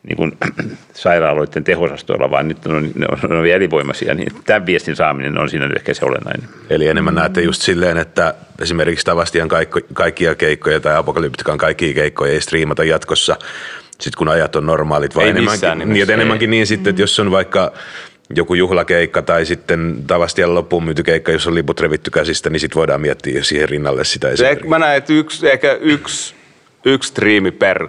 [0.03, 0.33] niin kuin
[0.95, 5.39] sairaaloiden tehosastoilla, vaan nyt on, ne on, ne on vielä elinvoimaisia, niin tämän viestin saaminen
[5.39, 6.49] on siinä ehkä se olennainen.
[6.71, 9.49] Eli enemmän näette just silleen, että esimerkiksi Tavastian
[9.93, 13.37] kaikkia keikkoja tai Apokalyptikan kaikkia keikkoja ei striimata jatkossa,
[14.01, 17.73] sitten kun ajat on normaalit, vai enemmänkin, niin, enemmänkin niin sitten, että jos on vaikka
[18.37, 22.79] joku juhlakeikka tai sitten Tavastian loppuun myyty keikka, jos on liput revitty käsistä, niin sitten
[22.79, 24.69] voidaan miettiä siihen rinnalle sitä esimerkiksi.
[24.69, 26.35] Mä näen, että yksi, ehkä yksi,
[26.85, 27.89] yksi striimi per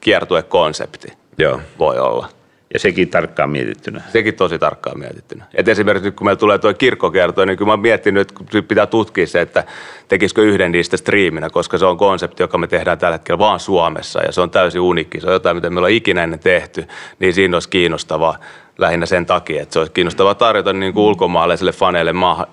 [0.00, 1.60] kiertuekonsepti Joo.
[1.78, 2.37] voi olla.
[2.74, 4.02] Ja sekin tarkkaan mietittynä.
[4.12, 5.44] Sekin tosi tarkkaan mietittynä.
[5.54, 9.26] Et esimerkiksi kun meillä tulee tuo kirkkokerto, niin kyllä mä oon miettinyt, että pitää tutkia
[9.26, 9.64] se, että
[10.08, 14.22] tekisikö yhden niistä striiminä, koska se on konsepti, joka me tehdään tällä hetkellä vaan Suomessa
[14.22, 15.20] ja se on täysin unikki.
[15.20, 16.84] Se on jotain, mitä me ollaan ikinä ennen tehty,
[17.18, 18.38] niin siinä olisi kiinnostavaa
[18.78, 22.46] lähinnä sen takia, että se olisi kiinnostavaa tarjota niin kuin ulkomaalaisille faneille maahan,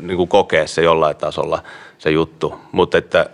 [0.00, 1.62] niin kuin kokea se jollain tasolla
[1.98, 2.54] se juttu.
[2.72, 3.30] Mutta että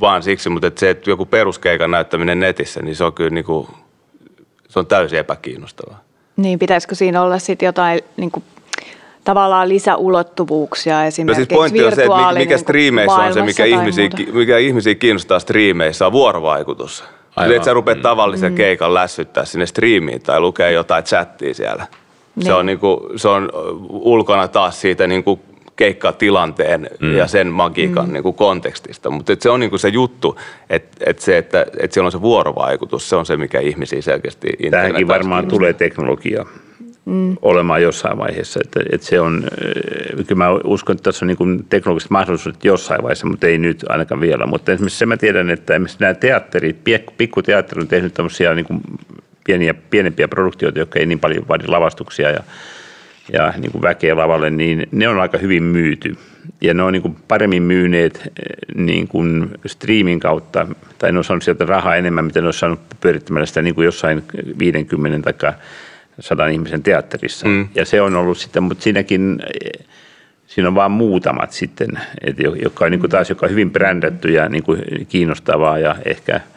[0.00, 3.44] vaan siksi, mutta että se, että joku peruskeikan näyttäminen netissä, niin se on kyllä niin
[3.44, 3.68] kuin
[4.68, 6.00] se on täysin epäkiinnostavaa.
[6.36, 8.44] Niin, pitäisikö siinä olla sitten jotain niin kuin,
[9.24, 14.10] tavallaan lisäulottuvuuksia esimerkiksi no siis pointti on se, että mikä striimeissä on se, mikä ihmisiä,
[14.32, 17.04] mikä ihmisiä kiinnostaa striimeissä, on vuorovaikutus.
[17.36, 17.56] Aivan.
[17.56, 18.02] Että sä rupeat mm.
[18.02, 18.56] tavallisen mm.
[18.56, 21.86] keikan lässyttää sinne striimiin tai lukee jotain chattia siellä.
[22.36, 22.46] Niin.
[22.46, 23.50] Se, on niinku, se on
[23.88, 25.40] ulkona taas siitä niinku
[25.78, 27.16] keikkatilanteen mm.
[27.16, 28.12] ja sen magiikan mm.
[28.12, 29.10] niin kuin kontekstista.
[29.10, 30.38] Mutta se on niin kuin se juttu,
[30.70, 34.48] että, että se, että, että siellä on se vuorovaikutus, se on se, mikä ihmisiä selkeästi
[34.70, 35.58] Tähänkin varmaan kiinnostaa.
[35.58, 36.46] tulee teknologia
[37.04, 37.36] mm.
[37.42, 38.60] olemaan jossain vaiheessa.
[38.64, 43.02] Että, että se on, äh, kyllä mä uskon, että tässä on niin teknologiset mahdollisuudet jossain
[43.02, 44.46] vaiheessa, mutta ei nyt ainakaan vielä.
[44.46, 46.76] Mutta esimerkiksi se mä tiedän, että esimerkiksi nämä teatterit,
[47.16, 48.80] pikkuteatteri on tehnyt tämmöisiä niin kuin
[49.44, 52.40] pieniä, pienempiä produktioita, jotka ei niin paljon vaadi lavastuksia ja
[53.32, 56.16] ja niin kuin väkeä lavalle, niin ne on aika hyvin myyty.
[56.60, 60.66] Ja ne on niin kuin paremmin myyneet eh, niin kuin streamin kautta,
[60.98, 63.84] tai ne on saanut sieltä rahaa enemmän, mitä ne on saanut pyörittämällä sitä niin kuin
[63.84, 64.22] jossain
[64.58, 65.52] 50 tai
[66.20, 67.48] 100 ihmisen teatterissa.
[67.48, 67.68] Mm.
[67.74, 69.86] Ja se on ollut sitten, mutta siinäkin eh,
[70.46, 74.32] siinä on vain muutamat sitten, että, jotka on niin kuin taas joka on hyvin brändätty
[74.32, 76.40] ja niin kuin kiinnostavaa ja ehkä–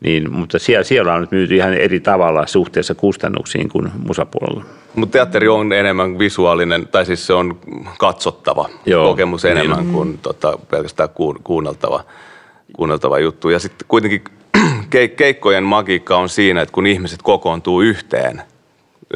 [0.00, 4.64] niin, mutta siellä, siellä on nyt myyty ihan eri tavalla suhteessa kustannuksiin kuin musapuolella.
[4.94, 7.58] Mutta teatteri on enemmän visuaalinen, tai siis se on
[7.98, 9.92] katsottava Joo, kokemus niin enemmän niin.
[9.92, 11.08] kuin tota, pelkästään
[11.44, 12.04] kuunneltava,
[12.76, 13.48] kuunneltava juttu.
[13.48, 14.24] Ja sitten kuitenkin
[15.16, 18.42] keikkojen magiikka on siinä, että kun ihmiset kokoontuu yhteen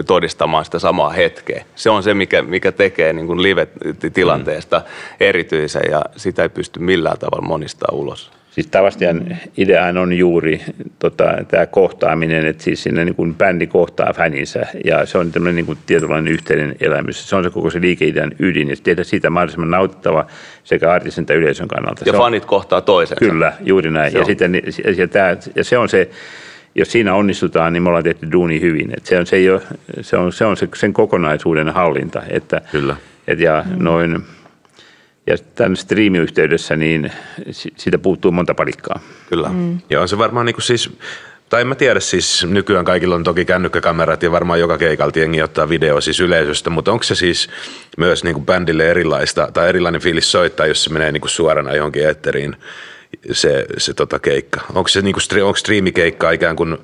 [0.07, 1.65] todistamaan sitä samaa hetkeä.
[1.75, 4.85] Se on se, mikä, mikä tekee niin live-tilanteesta mm.
[5.21, 8.31] erityisen ja sitä ei pysty millään tavalla monistaa ulos.
[8.51, 10.61] Siis Tavastian ideahan on juuri
[10.99, 15.57] tota, tämä kohtaaminen, että siis siinä niin kuin bändi kohtaa fäninsä ja se on tämmöinen
[15.57, 17.29] niin kuin tietynlainen yhteinen elämys.
[17.29, 20.27] Se on se koko se liikeidean ydin ja tehdä siitä mahdollisimman nauttava
[20.65, 22.03] sekä artistin että yleisön kannalta.
[22.07, 23.25] Ja se fanit on, kohtaa toisensa.
[23.25, 24.13] Kyllä, juuri näin.
[24.15, 24.63] Ja, sitten,
[24.97, 26.11] ja, tämä, ja se on se,
[26.75, 28.91] jos siinä onnistutaan, niin me ollaan tehty duuni hyvin.
[28.97, 29.63] Et se on, se, ei ole,
[30.01, 32.23] se, on, se on se, sen kokonaisuuden hallinta.
[32.29, 32.97] Että, Kyllä.
[33.29, 34.23] Et ja noin,
[35.31, 37.13] ja tämän striimiyhteydessä niin
[37.53, 39.01] siitä puuttuu monta palikkaa.
[39.29, 39.49] Kyllä.
[39.49, 39.79] Mm.
[39.91, 40.91] Ja on se varmaan niin kuin siis,
[41.49, 45.43] tai en mä tiedä siis, nykyään kaikilla on toki kännykkäkamerat ja varmaan joka keikalta jengi
[45.43, 47.49] ottaa video siis yleisöstä, mutta onko se siis
[47.97, 51.75] myös niin kuin bändille erilaista tai erilainen fiilis soittaa, jos se menee niin kuin suorana
[51.75, 52.57] johonkin eetteriin
[53.33, 54.61] se, se tota keikka?
[54.75, 56.79] Onko se niin kuin, onko striimikeikka ikään kuin,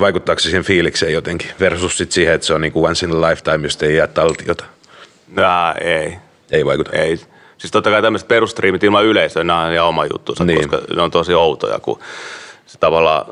[0.00, 3.12] vaikuttaako se siihen fiilikseen jotenkin versus sit siihen, että se on niin kuin once in
[3.12, 4.64] a lifetime, jos ei jää taltiota?
[5.36, 6.16] Nää, ei.
[6.50, 6.90] Ei vaikuta?
[6.92, 7.20] Ei.
[7.62, 10.68] Siis totta kai tämmöiset perustriimit ilman yleisöä, nämä on ihan oma juttu, niin.
[10.68, 11.98] koska ne on tosi outoja, kun
[12.72, 13.26] se tavallaan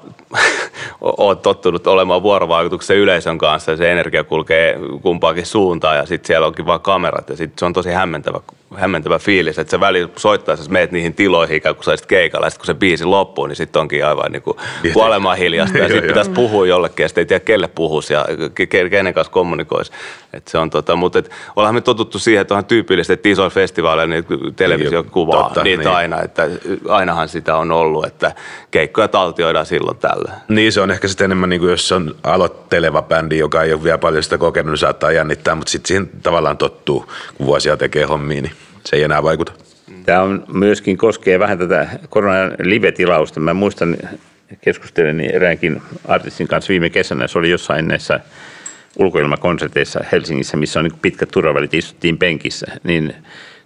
[1.00, 6.46] oot tottunut olemaan vuorovaikutuksessa yleisön kanssa ja se energia kulkee kumpaakin suuntaan ja sitten siellä
[6.46, 8.40] onkin vaan kamerat ja sitten se on tosi hämmentävä,
[8.74, 12.60] hämmentävä fiilis, että se väli soittaessa meet niihin tiloihin ikään kuin saisit keikalla ja sitten
[12.60, 14.56] kun se biisi loppuu, niin sitten onkin aivan niin kuin
[14.92, 18.26] kuolemaan hiljasta ja sitten pitäisi puhua jollekin ja sitten ei tiedä kelle puhuisi ja
[18.90, 19.92] kenen kanssa kommunikoisi.
[20.32, 23.50] Et se on tota, mutta et, ollaan me totuttu siihen, että onhan tyypillistä, että isoilla
[23.50, 25.94] festivaaleilla niin televisio niin, kuvaa totta, niitä niin.
[25.94, 26.48] aina, että
[26.88, 28.32] ainahan sitä on ollut, että
[28.70, 30.32] keikkoja taltioidaan silloin tällä.
[30.48, 33.84] Niin se on ehkä sitten enemmän niin kuin jos on aloitteleva bändi, joka ei ole
[33.84, 38.04] vielä paljon sitä kokenut, niin saattaa jännittää, mutta sitten siihen tavallaan tottuu, kun vuosia tekee
[38.04, 38.52] hommia, niin
[38.84, 39.52] se ei enää vaikuta.
[40.06, 43.40] Tämä on myöskin koskee vähän tätä koronan live-tilausta.
[43.40, 43.96] Mä muistan
[44.60, 48.20] keskustelin eräänkin artistin kanssa viime kesänä, se oli jossain näissä
[48.98, 53.14] ulkoilmakonserteissa Helsingissä, missä on niin pitkät turvavälit, istuttiin penkissä, niin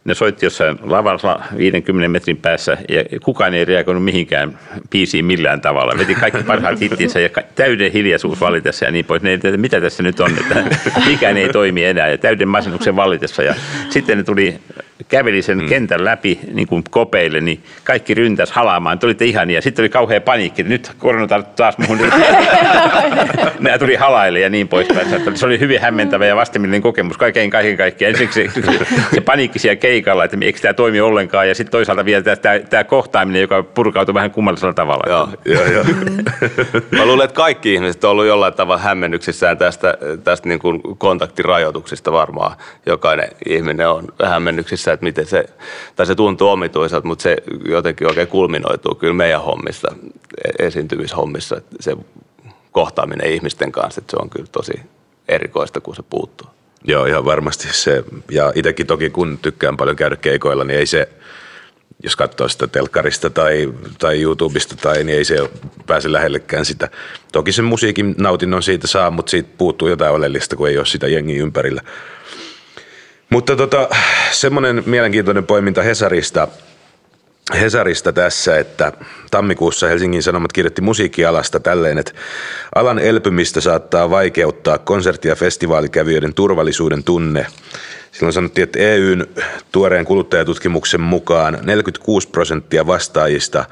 [0.04, 4.58] ne soitti jossain lavalla 50 metrin päässä ja kukaan ei reagoinut mihinkään
[4.90, 5.98] biisiin millään tavalla.
[5.98, 9.22] Veti kaikki parhaat hittinsä ja täyden hiljaisuus valitessa ja niin pois.
[9.22, 10.64] Ne ei tiedä, mitä tässä nyt on, että
[11.10, 13.42] mikään ei toimi enää ja täyden masennuksen valitessa.
[13.42, 13.54] Ja
[13.90, 14.60] sitten ne tuli
[15.08, 15.68] käveli sen mm.
[15.68, 18.98] kentän läpi niin kuin kopeille, niin kaikki ryntäs halaamaan.
[18.98, 19.62] Te olitte ihania.
[19.62, 21.98] Sitten oli kauhea paniikki, nyt korona taas muuhun.
[23.60, 25.06] Nämä tuli halaille ja niin poispäin.
[25.34, 28.10] Se oli hyvin hämmentävä ja vastenmielinen kokemus kaiken kaiken kaikkiaan.
[28.10, 28.62] Ensiksi se,
[29.14, 31.48] se paniikki siellä keikalla, että eikö tämä toimi ollenkaan.
[31.48, 35.04] Ja sitten toisaalta vielä tämä, tämä, tämä kohtaaminen, joka purkautui vähän kummallisella tavalla.
[35.08, 35.84] Joo, joo, joo.
[36.98, 42.12] Mä luulen, että kaikki ihmiset on ollut jollain tavalla hämmennyksissään tästä, tästä niin kuin kontaktirajoituksista
[42.12, 42.56] varmaan.
[42.86, 45.44] Jokainen ihminen on hämmennyksissä että miten se,
[45.96, 47.36] tai se tuntuu omituiselta, mutta se
[47.68, 49.88] jotenkin oikein kulminoituu kyllä meidän hommissa,
[50.58, 51.96] esiintymishommissa, että se
[52.72, 54.72] kohtaaminen ihmisten kanssa, että se on kyllä tosi
[55.28, 56.48] erikoista, kun se puuttuu.
[56.84, 61.08] Joo, ihan varmasti se, ja itsekin toki kun tykkään paljon käydä keikoilla, niin ei se,
[62.02, 65.50] jos katsoo sitä telkkarista tai, tai YouTubesta, tai, niin ei se
[65.86, 66.88] pääse lähellekään sitä.
[67.32, 71.08] Toki sen musiikin nautinnon siitä saa, mutta siitä puuttuu jotain oleellista, kun ei ole sitä
[71.08, 71.82] jengiä ympärillä.
[73.34, 73.88] Mutta tota,
[74.32, 76.48] semmoinen mielenkiintoinen poiminta Hesarista,
[77.60, 78.92] Hesarista tässä, että
[79.30, 82.12] tammikuussa Helsingin Sanomat kirjoitti musiikkialasta tälleen, että
[82.74, 87.46] alan elpymistä saattaa vaikeuttaa konsertti- ja festivaalikävijöiden turvallisuuden tunne.
[88.12, 89.26] Silloin sanottiin, että EUn
[89.72, 93.64] tuoreen kuluttajatutkimuksen mukaan 46 prosenttia vastaajista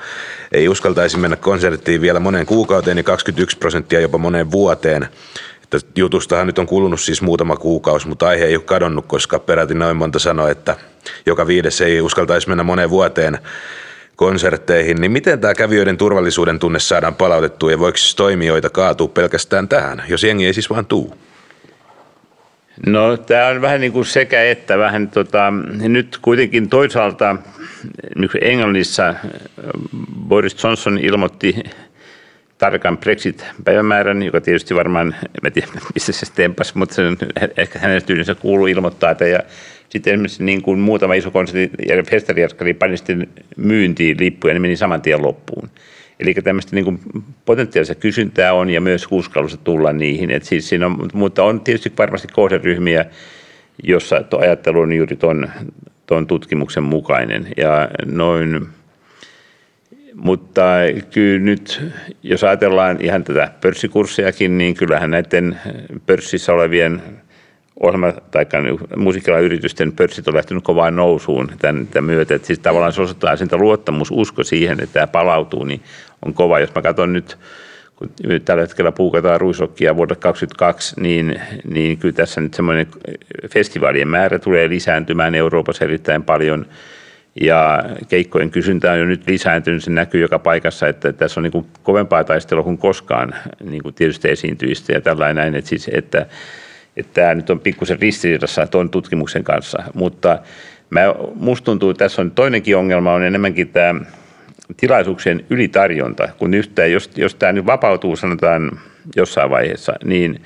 [0.53, 5.09] ei uskaltaisi mennä konserttiin vielä moneen kuukauteen ja 21 prosenttia jopa moneen vuoteen.
[5.73, 9.75] Tästä jutustahan nyt on kulunut siis muutama kuukausi, mutta aihe ei ole kadonnut, koska peräti
[9.75, 10.77] noin monta sanoi, että
[11.27, 13.39] joka viides ei uskaltaisi mennä moneen vuoteen
[14.17, 19.69] konsertteihin, niin miten tämä kävijöiden turvallisuuden tunne saadaan palautettua ja voiko siis toimijoita kaatua pelkästään
[19.69, 21.17] tähän, jos jengi ei siis vaan tuu?
[22.87, 25.53] No tämä on vähän niin kuin sekä että vähän tota,
[25.89, 27.37] nyt kuitenkin toisaalta
[28.41, 29.15] Englannissa
[30.29, 31.63] Boris Johnson ilmoitti
[32.63, 37.03] tarkan Brexit-päivämäärän, joka tietysti varmaan, en tiedä missä se stempas, mutta se
[37.57, 39.41] ehkä hänen tyylinsä kuuluu ilmoittaa, ja
[39.89, 44.77] sitten esimerkiksi niin kuin muutama iso konsertti ja festarijaskari pani sitten myyntiin lippuja, niin meni
[44.77, 45.71] saman tien loppuun.
[46.21, 47.01] Eli tämmöistä niin kuin
[47.45, 50.31] potentiaalista kysyntää on ja myös uskallusta tulla niihin.
[50.31, 53.05] Et siis siinä on, mutta on tietysti varmasti kohderyhmiä,
[53.83, 55.17] jossa ajattelu on juuri
[56.07, 57.49] tuon tutkimuksen mukainen.
[57.57, 58.67] Ja noin
[60.15, 60.63] mutta
[61.11, 61.83] kyllä nyt,
[62.23, 65.61] jos ajatellaan ihan tätä pörssikurssejakin, niin kyllähän näiden
[66.07, 67.03] pörssissä olevien
[67.81, 68.47] ohjelma- tai
[68.97, 72.35] musiikkialan yritysten pörssit on lähtenyt kovaan nousuun tämän, tämän myötä.
[72.35, 75.83] Että siis tavallaan se osoittaa sen luottamus, usko siihen, että tämä palautuu, niin
[76.27, 76.61] on kova.
[76.61, 77.39] Jos mä katson nyt,
[77.97, 78.11] kun
[78.45, 81.41] tällä hetkellä puukataan ruisokkia vuodelle 2022, niin,
[81.75, 82.87] niin kyllä tässä nyt semmoinen
[83.53, 86.67] festivaalien määrä tulee lisääntymään Euroopassa erittäin paljon–
[87.41, 91.53] ja keikkojen kysyntä on jo nyt lisääntynyt, se näkyy joka paikassa, että tässä on niin
[91.53, 96.27] kuin kovempaa taistelua kuin koskaan niin kuin tietysti esiintyjistä ja tällainen näin, että, siis, että,
[96.97, 100.39] että tämä nyt on pikkusen ristiriidassa tuon tutkimuksen kanssa, mutta
[100.91, 101.01] mä,
[101.35, 103.95] musta tuntuu, että tässä on toinenkin ongelma, on enemmänkin tämä
[104.77, 108.71] tilaisuuksien ylitarjonta, kun yhtään, jos, jos tämä nyt vapautuu sanotaan
[109.17, 110.41] jossain vaiheessa, niin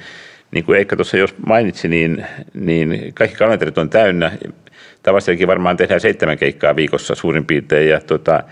[0.50, 4.32] niin kuin Eikka tuossa jos mainitsi, niin, niin kaikki kalenterit on täynnä
[5.06, 8.42] tavastiakin varmaan tehdään seitsemän keikkaa viikossa suurin piirtein ja tota,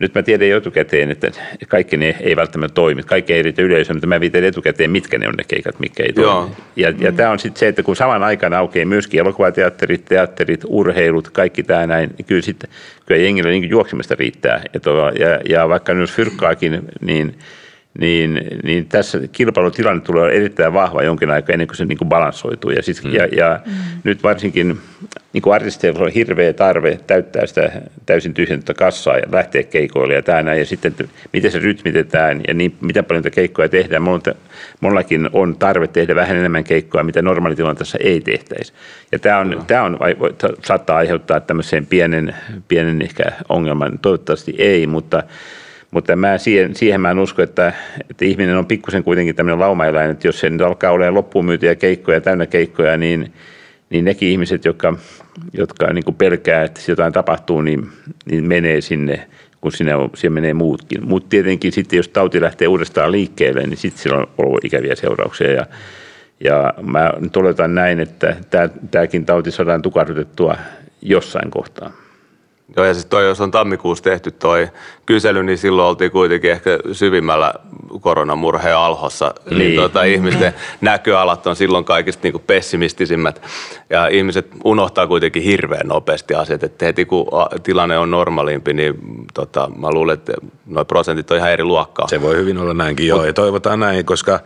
[0.00, 1.30] nyt mä tiedän jo etukäteen, että
[1.68, 3.02] kaikki ne ei välttämättä toimi.
[3.02, 6.12] Kaikki ei riitä yleisöön, mutta mä viitän etukäteen, mitkä ne on ne keikat, mitkä ei
[6.12, 6.30] toimi.
[6.30, 6.50] Joo.
[6.76, 7.16] Ja, ja mm.
[7.16, 11.86] tämä on sitten se, että kun saman aikana aukeaa myöskin elokuvateatterit, teatterit, urheilut, kaikki tämä
[11.86, 12.70] näin, niin kyllä sitten
[13.06, 14.62] kyllä jengillä niin juoksimista riittää.
[14.74, 17.34] Ja, to, ja, ja vaikka nyt fyrkkaakin, niin
[17.98, 22.08] niin, niin tässä kilpailutilanne tulee olla erittäin vahva jonkin aikaa ennen kuin se niin kuin
[22.08, 22.70] balanssoituu.
[22.70, 23.12] Ja, sit, mm.
[23.12, 23.72] ja, ja mm.
[24.04, 24.78] nyt varsinkin
[25.32, 27.72] niin kuin artisteilla on hirveä tarve täyttää sitä
[28.06, 30.94] täysin tyhjenttä kassaa ja lähteä keikoille ja tämä Ja sitten
[31.32, 34.02] miten se rytmitetään ja niin, miten paljon niitä keikkoja tehdään.
[34.80, 38.72] Monellakin on tarve tehdä vähän enemmän keikkoja, mitä normaalitilanteessa ei tehtäisi.
[39.12, 39.64] Ja tämä, on, no.
[39.66, 39.98] tämä on,
[40.64, 42.34] saattaa aiheuttaa tämmöisen pienen,
[42.68, 43.98] pienen ehkä ongelman.
[43.98, 45.22] Toivottavasti ei, mutta
[45.90, 47.72] mutta mä siihen, siihen mä en usko, että,
[48.10, 51.74] että ihminen on pikkusen kuitenkin tämmöinen laumaeläin, että jos se nyt alkaa olemaan loppuun myytyjä
[51.74, 53.32] keikkoja, täynnä keikkoja, niin,
[53.90, 54.96] niin nekin ihmiset, jotka,
[55.52, 57.88] jotka niin kuin pelkää, että jotain tapahtuu, niin,
[58.30, 59.28] niin menee sinne,
[59.60, 61.08] kun sinne, on, siellä menee muutkin.
[61.08, 65.50] Mutta tietenkin sitten, jos tauti lähtee uudestaan liikkeelle, niin sitten sillä on ollut ikäviä seurauksia.
[65.50, 65.66] Ja,
[66.44, 68.36] ja mä nyt oletan näin, että
[68.90, 70.56] tämäkin tauti saadaan tukahdutettua
[71.02, 71.92] jossain kohtaa.
[72.76, 74.68] Joo, ja siis toi, jos on tammikuussa tehty toi
[75.06, 77.54] kysely, niin silloin oltiin kuitenkin ehkä syvimmällä
[78.00, 79.34] koronamurheen alhossa.
[79.50, 79.58] Niin.
[79.58, 83.42] niin tuota, ihmisten näköalat on silloin kaikista niin kuin pessimistisimmät.
[83.90, 86.62] Ja ihmiset unohtaa kuitenkin hirveän nopeasti asiat.
[86.62, 87.26] Että heti kun
[87.62, 88.94] tilanne on normaalimpi, niin
[89.34, 90.32] tota, mä luulen, että
[90.66, 92.08] nuo prosentit on ihan eri luokkaa.
[92.08, 93.24] Se voi hyvin olla näinkin, joo.
[93.24, 94.40] Ja toivotaan näin, koska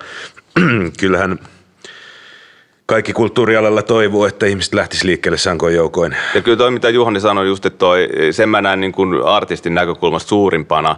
[1.00, 1.38] kyllähän–
[2.86, 6.16] kaikki kulttuurialalla toivoo, että ihmiset lähtisivät liikkeelle sankoin joukoin.
[6.34, 9.74] Ja kyllä toi, mitä Juhani sanoi just, että toi, sen mä näen niin kuin artistin
[9.74, 10.96] näkökulmasta suurimpana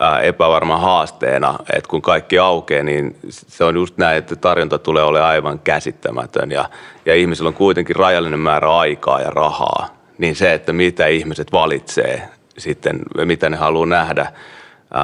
[0.00, 5.02] ää, epävarma haasteena, että kun kaikki aukeaa, niin se on just näin, että tarjonta tulee
[5.02, 6.68] olemaan aivan käsittämätön ja,
[7.06, 9.88] ja ihmisillä on kuitenkin rajallinen määrä aikaa ja rahaa.
[10.18, 14.32] Niin se, että mitä ihmiset valitsee sitten, mitä ne haluaa nähdä,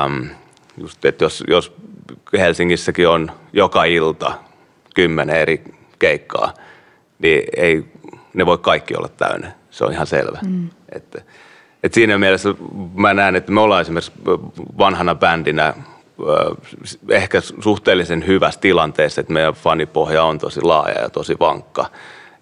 [0.05, 0.29] äm,
[0.81, 1.73] just, että jos, jos
[2.33, 4.33] Helsingissäkin on joka ilta
[4.95, 5.65] kymmenen eri
[6.01, 6.55] keikkaa,
[7.19, 7.85] niin ei
[8.35, 9.53] ne voi kaikki olla täynnä.
[9.71, 10.39] Se on ihan selvä.
[10.47, 10.71] Mm.
[10.93, 11.23] Että,
[11.83, 12.55] että siinä mielessä
[12.95, 14.13] mä näen, että me ollaan esimerkiksi
[14.79, 15.75] vanhana bändinä
[17.09, 21.87] ehkä suhteellisen hyvässä tilanteessa, että meidän fanipohja on tosi laaja ja tosi vankka.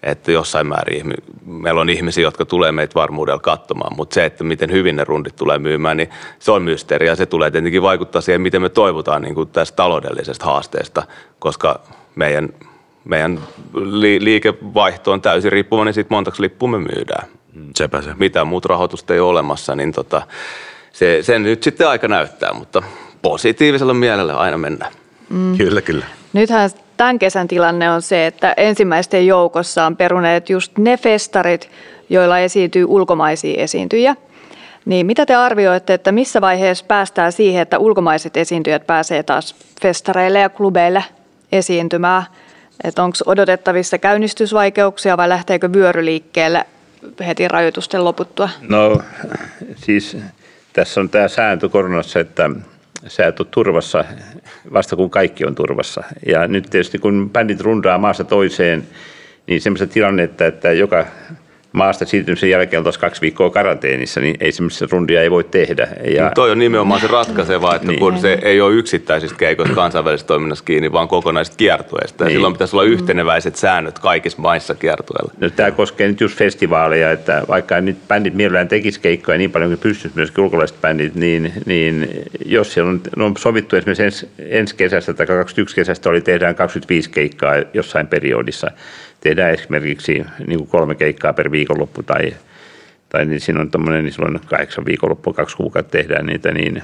[0.03, 1.13] Että jossain määrin
[1.45, 5.35] meillä on ihmisiä, jotka tulee meitä varmuudella katsomaan, mutta se, että miten hyvin ne rundit
[5.35, 9.21] tulee myymään, niin se on mysteeri ja se tulee tietenkin vaikuttaa siihen, miten me toivotaan
[9.21, 11.03] niin kuin tästä taloudellisesta haasteesta,
[11.39, 11.79] koska
[12.15, 12.49] meidän
[13.09, 13.39] meidän
[13.73, 17.27] li- liikevaihto on täysin riippuvainen siitä, montaksi lippua me myydään.
[17.53, 18.09] Mm, sepä se.
[18.19, 20.21] Mitä muut rahoitusta ei ole olemassa, niin tota,
[20.91, 22.83] se, sen nyt sitten aika näyttää, mutta
[23.21, 24.91] positiivisella mielellä aina mennään.
[25.29, 25.57] Mm.
[25.57, 26.05] Kyllä, kyllä.
[26.33, 31.69] Nythän tämän kesän tilanne on se, että ensimmäisten joukossa on peruneet just ne festarit,
[32.09, 34.15] joilla esiintyy ulkomaisia esiintyjä.
[34.85, 40.39] Niin mitä te arvioitte, että missä vaiheessa päästään siihen, että ulkomaiset esiintyjät pääsee taas festareille
[40.39, 41.03] ja klubeille
[41.51, 42.23] esiintymään–
[42.83, 46.65] että onko odotettavissa käynnistysvaikeuksia vai lähteekö vyöry liikkeelle
[47.27, 48.49] heti rajoitusten loputtua?
[48.69, 49.01] No
[49.75, 50.17] siis
[50.73, 52.49] tässä on tämä sääntö koronassa, että
[53.07, 54.05] sä et ole turvassa
[54.73, 56.03] vasta kun kaikki on turvassa.
[56.25, 58.87] Ja nyt tietysti kun bändit rundaa maasta toiseen,
[59.47, 61.05] niin semmoista tilannetta, että joka
[61.71, 65.87] maasta siirtymisen jälkeen oltaisiin kaksi viikkoa karanteenissa, niin ei semmoista rundia ei voi tehdä.
[66.15, 66.23] Ja...
[66.23, 67.99] No toi on nimenomaan se ratkaiseva, että niin.
[67.99, 72.23] kun se ei ole yksittäisistä keikoista kansainvälisessä toiminnassa kiinni, vaan kokonaisista kiertueista.
[72.23, 72.33] Niin.
[72.33, 75.33] silloin pitäisi olla yhteneväiset säännöt kaikissa maissa kiertueella.
[75.39, 79.69] No, tämä koskee nyt just festivaaleja, että vaikka nyt bändit mielellään tekisi keikkoja niin paljon
[79.69, 82.09] kuin pystyisi myöskin ulkolaiset bändit, niin, niin
[82.45, 87.09] jos siellä on, on sovittu esimerkiksi ensi, ensi kesästä tai 21 kesästä oli tehdään 25
[87.09, 88.71] keikkaa jossain periodissa,
[89.21, 92.33] tehdään esimerkiksi niin kuin kolme keikkaa per viikonloppu tai,
[93.09, 96.83] tai niin siinä on tämmöinen, niin silloin kahdeksan viikonloppua, kaksi kuukautta tehdään niitä, niin,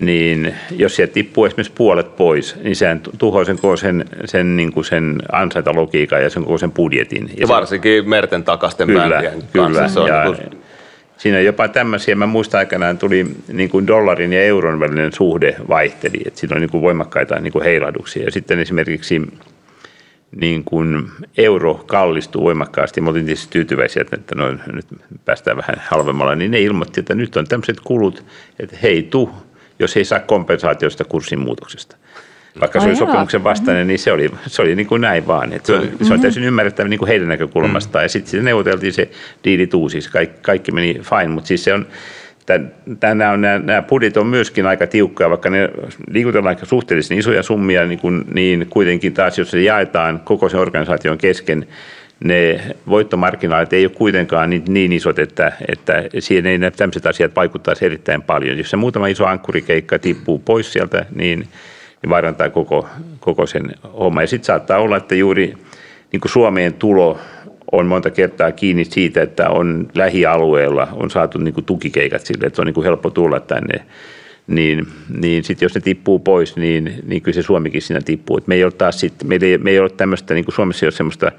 [0.00, 4.84] niin jos sieltä tippuu esimerkiksi puolet pois, niin sehän tuhoaa sen, sen, sen, niin kuin
[4.84, 7.28] sen ansaintalogiikan ja sen koko sen budjetin.
[7.28, 9.22] Ja, ja varsinkin se, merten takasten kyllä,
[9.52, 9.88] kyllä.
[9.88, 10.60] Se on ja, niin kuin...
[11.16, 16.22] Siinä jopa tämmöisiä, mä muistan aikanaan tuli niin kuin dollarin ja euron välinen suhde vaihteli,
[16.26, 18.24] että siinä on niin kuin voimakkaita niin kuin heilahduksia.
[18.24, 19.22] Ja sitten esimerkiksi
[20.36, 21.08] niin kuin
[21.38, 24.86] euro kallistuu voimakkaasti, me oltiin tietysti tyytyväisiä, että no, nyt
[25.24, 28.24] päästään vähän halvemmalla, niin ne ilmoitti, että nyt on tämmöiset kulut,
[28.58, 29.30] että hei tu,
[29.78, 31.96] jos ei saa kompensaatiosta kurssin muutoksesta.
[32.60, 35.52] Vaikka se oli sopimuksen vastainen, niin se oli, se oli niin kuin näin vaan.
[35.52, 38.04] Että se, oli, se on täysin ymmärrettävä niin kuin heidän näkökulmastaan.
[38.04, 39.10] Ja sitten neuvoteltiin se
[39.44, 41.86] diili siis kaikki, kaikki meni fine, mutta siis se on,
[43.00, 45.68] Tänä on, nämä, nämä budjet on myöskin aika tiukkoja, vaikka ne
[46.10, 50.60] liikutellaan aika suhteellisen isoja summia, niin, kuin, niin kuitenkin taas, jos se jaetaan koko sen
[50.60, 51.66] organisaation kesken,
[52.24, 57.84] ne voittomarkkinaalit ei ole kuitenkaan niin, niin isot, että, että siihen ei tämmöiset asiat vaikuttaisi
[57.84, 58.58] erittäin paljon.
[58.58, 61.38] Jos se muutama iso ankkurikeikka tippuu pois sieltä, niin,
[62.02, 62.88] niin vaarantaa koko,
[63.20, 64.20] koko sen homma.
[64.22, 65.54] Ja sitten saattaa olla, että juuri
[66.12, 67.18] niin kuin Suomeen tulo
[67.72, 72.62] on monta kertaa kiinni siitä, että on lähialueella on saatu niin kuin tukikeikat sille, että
[72.62, 73.86] on niin kuin helppo tulla tänne.
[74.46, 74.86] Niin,
[75.20, 78.38] niin sitten jos ne tippuu pois, niin, niin kyllä se Suomikin siinä tippuu.
[78.38, 80.86] Et me ei ole taas sit, me ei, me ei ole tämmöistä, niin kuin Suomessa
[80.86, 81.32] ei ole semmoista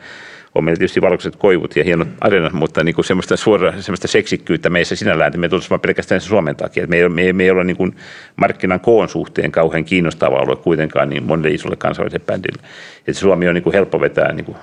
[0.58, 4.70] on meillä tietysti valkoiset koivut ja hienot arenat, mutta niin kuin semmoista, suora, semmoista seksikkyyttä
[4.70, 6.84] meissä sinällään, että me tulisi vain pelkästään Suomen takia.
[6.84, 7.96] Että me, ei, me, me ei ole niin kuin
[8.36, 12.64] markkinan koon suhteen kauhean kiinnostava alue kuitenkaan niin monelle isolle kansainväliselle bändille.
[13.08, 14.58] Että Suomi on niin kuin helppo vetää niin kuin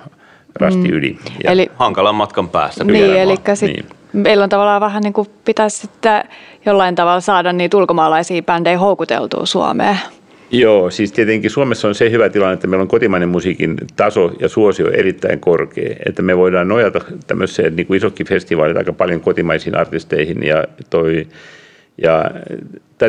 [0.55, 0.93] rasti mm.
[0.93, 1.17] yli.
[1.43, 2.83] Ja eli, hankalan matkan päässä.
[2.83, 3.85] Niin, eli sit, niin.
[4.13, 6.23] meillä on tavallaan vähän niin kuin pitäisi sitten
[6.65, 9.97] jollain tavalla saada niitä ulkomaalaisia bändejä houkuteltua Suomeen.
[10.51, 14.49] Joo, siis tietenkin Suomessa on se hyvä tilanne, että meillä on kotimainen musiikin taso ja
[14.49, 19.77] suosio erittäin korkea, että me voidaan nojata tämmöiseen niin kuin isokki festivaalit aika paljon kotimaisiin
[19.77, 21.27] artisteihin ja toi
[21.97, 22.31] ja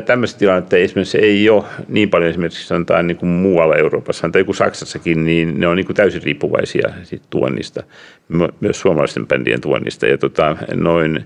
[0.07, 4.57] tämmöistä tilannetta esimerkiksi ei ole niin paljon esimerkiksi sanotaan niin kuin muualla Euroopassa, tai kuin
[4.57, 7.83] Saksassakin, niin ne on niin kuin täysin riippuvaisia siitä tuonnista,
[8.61, 10.07] myös suomalaisten bändien tuonnista.
[10.07, 11.25] Ja, tota, noin,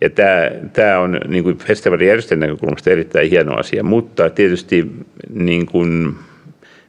[0.00, 4.90] ja tämä, tämä on niin kuin festivaalijärjestäjän näkökulmasta erittäin hieno asia, mutta tietysti
[5.30, 6.14] niin kuin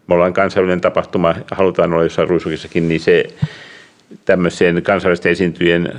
[0.08, 3.24] me ollaan kansainvälinen tapahtuma, halutaan olla jossain ruisukissakin, niin se
[4.26, 5.94] tämmöiseen kansainvälisten esiintyjen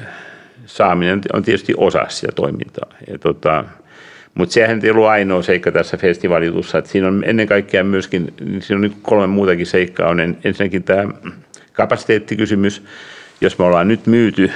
[0.67, 2.91] saaminen on tietysti osa sitä toimintaa.
[3.07, 3.65] Ja tota,
[4.35, 8.77] mutta sehän ei ollut ainoa seikka tässä festivaalijutussa, että siinä on ennen kaikkea myöskin, siinä
[8.77, 10.09] on niin kolme muutakin seikkaa.
[10.09, 11.13] On ensinnäkin tämä
[11.73, 12.83] kapasiteettikysymys,
[13.41, 14.51] jos me ollaan nyt myyty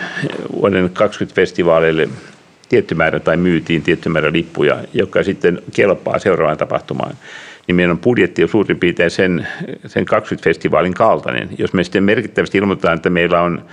[0.52, 2.08] vuoden 20 festivaaleille
[2.68, 7.16] tietty määrä tai myytiin tietty määrä lippuja, joka sitten kelpaa seuraavaan tapahtumaan,
[7.66, 9.46] niin meidän on budjetti jo suurin piirtein sen,
[9.86, 11.48] sen 20-festivaalin kaltainen.
[11.58, 13.64] Jos me sitten merkittävästi ilmoitetaan, että meillä on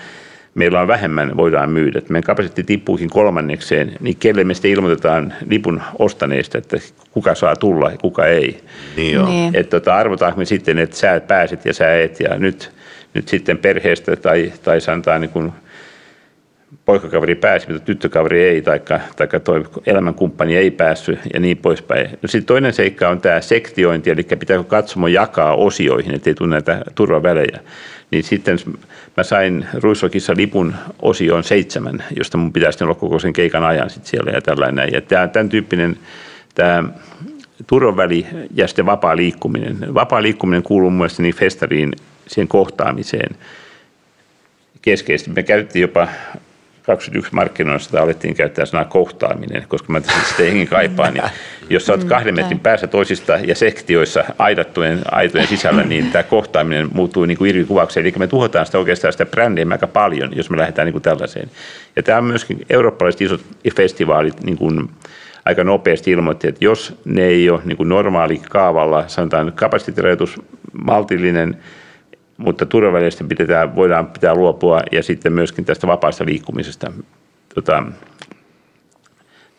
[0.55, 1.97] meillä on vähemmän, voidaan myydä.
[1.97, 6.77] Että meidän kapasiteetti tippuukin kolmannekseen, niin kelle me sitten ilmoitetaan lipun ostaneista, että
[7.11, 8.59] kuka saa tulla ja kuka ei.
[8.95, 9.29] Niin joo.
[9.29, 9.55] Niin.
[9.55, 12.71] Että tota, arvotaanko me sitten, että sä pääset ja sä et, ja nyt,
[13.13, 15.51] nyt sitten perheestä tai, tai sanotaan niin kuin
[16.85, 18.79] poikakaveri pääsi, mutta tyttökaveri ei, tai
[19.15, 22.09] taikka toi elämänkumppani ei päässyt ja niin poispäin.
[22.21, 26.81] No sitten toinen seikka on tämä sektiointi, eli pitääkö katsomo jakaa osioihin, ettei tule näitä
[26.95, 27.59] turvavälejä.
[28.11, 28.57] Niin sitten
[29.17, 34.09] mä sain Ruissokissa lipun osioon seitsemän, josta mun pitäisi olla koko sen keikan ajan sitten
[34.09, 34.89] siellä ja tällainen.
[34.93, 35.97] Ja tämä, tämän tyyppinen
[36.55, 36.83] tämä
[37.67, 39.93] turvaväli ja sitten vapaa liikkuminen.
[39.93, 41.91] Vapaa liikkuminen kuuluu mun niin festariin
[42.27, 43.35] siihen kohtaamiseen
[44.81, 45.31] keskeisesti.
[45.31, 46.07] Me käytettiin jopa
[46.83, 51.13] 21 markkinoissa alettiin käyttää sanaa kohtaaminen, koska mä sitä hengen kaipaan.
[51.13, 51.23] Niin
[51.69, 56.87] jos sä oot kahden metrin päässä toisista ja sektioissa aidattujen aitojen sisällä, niin tämä kohtaaminen
[56.93, 58.05] muuttuu niin kuin irvikuvaukseen.
[58.05, 61.49] Eli me tuhotaan sitä oikeastaan sitä brändiä aika paljon, jos me lähdetään niin kuin tällaiseen.
[61.95, 63.41] Ja tämä on myöskin eurooppalaiset isot
[63.75, 64.89] festivaalit niin kuin
[65.45, 70.41] aika nopeasti ilmoitti, että jos ne ei ole niin kuin normaali kaavalla, sanotaan kapasiteettirajoitus,
[70.83, 71.57] maltillinen,
[72.37, 76.91] mutta turvavälineistä pitää, voidaan pitää luopua ja sitten myöskin tästä vapaasta liikkumisesta
[77.55, 77.83] tota,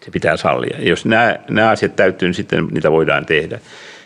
[0.04, 0.76] se pitää sallia.
[0.78, 3.58] Jos nämä, nämä asiat täyttyy, niin sitten niitä voidaan tehdä.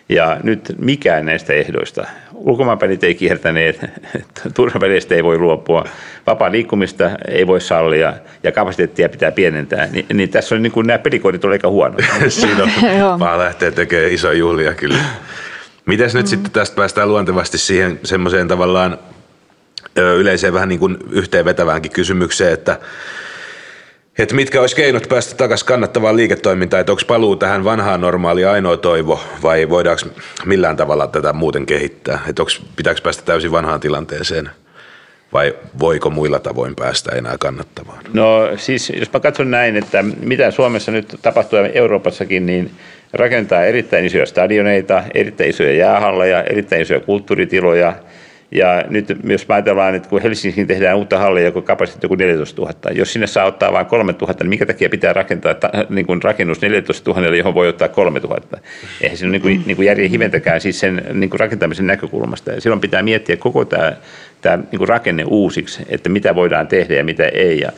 [0.08, 3.80] Ja nyt mikään näistä ehdoista, ulkomaanpäinit ei kiertäneet,
[4.54, 5.84] turvavälineistä ei voi luopua,
[6.26, 8.12] vapaa liikkumista ei voi sallia
[8.42, 11.96] ja kapasiteettia pitää pienentää, niin, niin tässä on niin kuin nämä pelikoodit on aika huono.
[12.28, 12.70] Siinä on,
[13.20, 14.98] vaan lähtee tekemään iso juhlia kyllä.
[15.88, 16.28] Mites nyt mm.
[16.28, 18.98] sitten tästä päästään luontevasti siihen semmoiseen tavallaan
[19.96, 22.78] yleiseen vähän niin kuin yhteenvetäväänkin kysymykseen, että
[24.18, 28.76] että mitkä olisi keinot päästä takaisin kannattavaan liiketoimintaan, että onko paluu tähän vanhaan normaaliin ainoa
[28.76, 30.02] toivo vai voidaanko
[30.44, 34.50] millään tavalla tätä muuten kehittää, että onko, pitääkö päästä täysin vanhaan tilanteeseen
[35.32, 38.04] vai voiko muilla tavoin päästä enää kannattavaan?
[38.12, 42.70] No siis jos mä katson näin, että mitä Suomessa nyt tapahtuu ja Euroopassakin, niin
[43.12, 47.94] rakentaa erittäin isoja stadioneita, erittäin isoja jäähalleja, erittäin isoja kulttuuritiloja
[48.50, 52.74] Ja nyt jos ajatellaan, että kun Helsingissä tehdään uutta hallia, joka kapasiteetti joku 14 000,
[52.92, 56.22] jos sinne saa ottaa vain 3 000, niin minkä takia pitää rakentaa ta, niin kuin
[56.22, 58.40] rakennus 14 000, johon voi ottaa 3 000?
[59.00, 62.50] Eihän se ole niin kuin, niin kuin järjen hiventäkään siis sen niin kuin rakentamisen näkökulmasta.
[62.50, 63.92] Ja silloin pitää miettiä koko tämä,
[64.40, 67.60] tämä niin kuin rakenne uusiksi, että mitä voidaan tehdä ja mitä ei.
[67.60, 67.72] Ja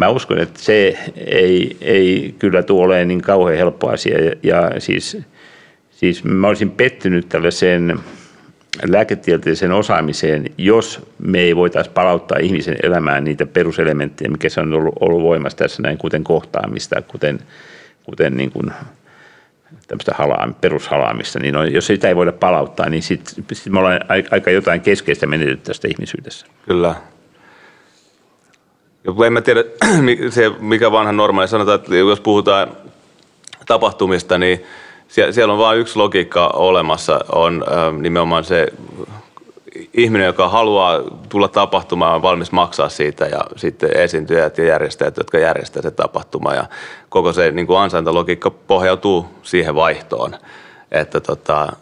[0.00, 4.24] mä uskon, että se ei, ei kyllä tule olemaan niin kauhean helppo asia.
[4.24, 5.18] Ja, ja siis,
[5.90, 8.00] siis mä olisin pettynyt tällaiseen
[8.88, 14.94] lääketieteelliseen osaamiseen, jos me ei voitaisiin palauttaa ihmisen elämään niitä peruselementtejä, mikä se on ollut,
[15.00, 17.38] ollut voimassa tässä näin, kuten kohtaamista, kuten,
[18.04, 18.72] kuten niin kuin
[19.88, 24.00] tämmöistä halaam, perushalaamista, niin on, jos sitä ei voida palauttaa, niin sitten sit me ollaan
[24.30, 26.46] aika jotain keskeistä menetetty tästä ihmisyydessä.
[26.66, 26.94] Kyllä.
[29.04, 29.64] Ja en mä tiedä,
[30.30, 32.76] se mikä vanha normaali, sanotaan, että jos puhutaan
[33.66, 34.64] tapahtumista, niin
[35.30, 37.64] siellä on vain yksi logiikka olemassa, on
[38.00, 38.66] nimenomaan se
[39.94, 45.38] ihminen, joka haluaa tulla tapahtumaan, on valmis maksaa siitä ja sitten esiintyjät ja järjestäjät, jotka
[45.38, 46.54] järjestävät se tapahtuma.
[46.54, 46.64] Ja
[47.08, 50.36] koko se niin kuin ansaintalogiikka pohjautuu siihen vaihtoon,
[50.90, 51.72] että tota,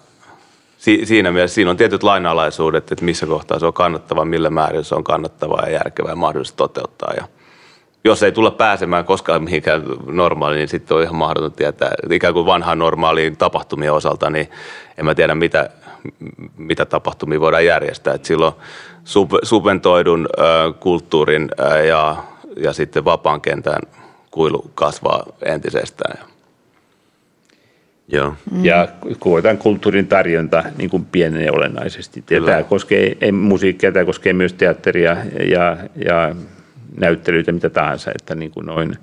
[0.79, 4.85] si, siinä mielessä siinä on tietyt lainalaisuudet, että missä kohtaa se on kannattava, millä määrin
[4.85, 7.12] se on kannattavaa ja järkevää ja mahdollista toteuttaa.
[7.16, 7.24] Ja
[8.05, 11.91] jos ei tulla pääsemään koskaan mihinkään normaaliin, niin sitten on ihan mahdoton tietää.
[12.11, 14.51] Ikään kuin vanhaan normaaliin tapahtumien osalta, niin
[14.99, 15.70] en mä tiedä, mitä,
[16.57, 18.14] mitä tapahtumia voidaan järjestää.
[18.14, 18.55] Et silloin
[19.05, 20.43] sub, subventoidun ö,
[20.81, 22.16] kulttuurin ö, ja,
[22.57, 23.83] ja sitten vapaan kentän
[24.31, 26.18] kuilu kasvaa entisestään.
[28.13, 28.35] Joo.
[28.51, 28.65] Mm.
[28.65, 28.89] Ja
[29.19, 32.23] koetaan kulttuurin tarjonta niin kuin pienenee olennaisesti.
[32.23, 35.17] Tämä koskee ei musiikkia, tämä koskee myös teatteria
[35.51, 36.35] ja, ja
[36.97, 38.97] näyttelyitä, mitä tahansa, että niin kuin noin,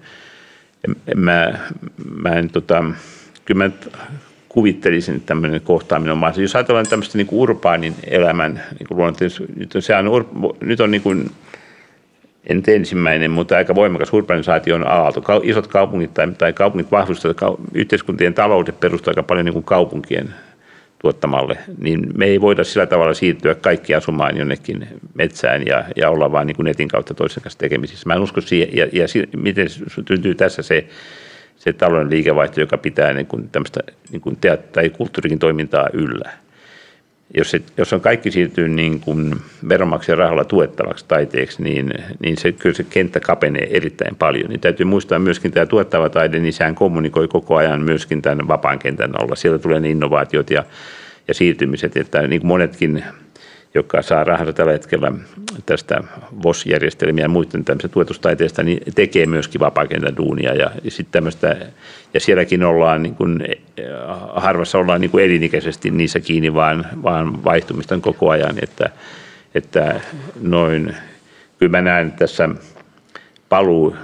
[1.16, 1.54] mä,
[2.22, 2.84] mä en tota,
[3.46, 3.72] kyllä mä
[4.50, 6.42] kuvittelisin, että tämmöinen kohtaaminen on mahdollista.
[6.42, 9.16] Jos ajatellaan tämmöistä niin kuin urbaanin elämän, niin kuin
[9.56, 10.30] nyt on, sehän on,
[10.62, 11.32] nyt on niin kuin,
[12.48, 15.24] en ensimmäinen, mutta aika voimakas urbanisaation aalto.
[15.44, 20.34] Isot kaupungit tai, tai kaupungit vahvistavat, yhteiskuntien taloudet perustuvat aika paljon niin kuin kaupunkien
[21.00, 26.32] tuottamalle, niin me ei voida sillä tavalla siirtyä kaikki asumaan jonnekin metsään ja, ja olla
[26.32, 28.08] vain niin kuin netin kautta toisen kanssa tekemisissä.
[28.10, 29.06] Mä en usko siihen, ja, ja
[29.38, 30.88] miten syntyy tässä se,
[31.58, 33.80] se talouden liikevaihto, joka pitää niin kuin tämmöistä
[34.12, 36.45] niin kuin teat- tai kulttuurikin toimintaa yllä.
[37.34, 39.36] Jos, se, jos on kaikki siirtyy niin kuin
[39.70, 44.50] veronmaksajan rahalla tuettavaksi taiteeksi, niin, niin se, kyllä se kenttä kapenee erittäin paljon.
[44.50, 48.80] Niin täytyy muistaa myöskin tämä tuettava taide, niin sehän kommunikoi koko ajan myöskin tämän vapaan
[48.80, 49.36] kentän alla.
[49.36, 50.64] Sieltä tulee ne innovaatiot ja,
[51.28, 53.04] ja siirtymiset, että niin kuin monetkin
[53.76, 55.12] joka saa rahansa tällä hetkellä
[55.66, 56.04] tästä
[56.44, 60.54] VOS-järjestelmiä ja muiden tämmöistä tuetustaiteesta, niin tekee myöskin vapaakentän duunia.
[60.54, 61.56] Ja, sit tämmöistä,
[62.14, 63.40] ja sielläkin ollaan, niin kuin,
[64.36, 68.56] harvassa ollaan niin kuin elinikäisesti niissä kiinni, vaan, vaan vaihtumista on koko ajan.
[68.62, 68.90] Että,
[69.56, 70.02] että
[70.42, 70.96] noin,
[71.60, 72.50] kyllä mä näen tässä
[73.50, 73.96] paluu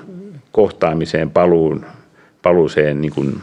[0.51, 1.86] kohtaamiseen, paluun,
[2.41, 3.41] paluuseen niin kuin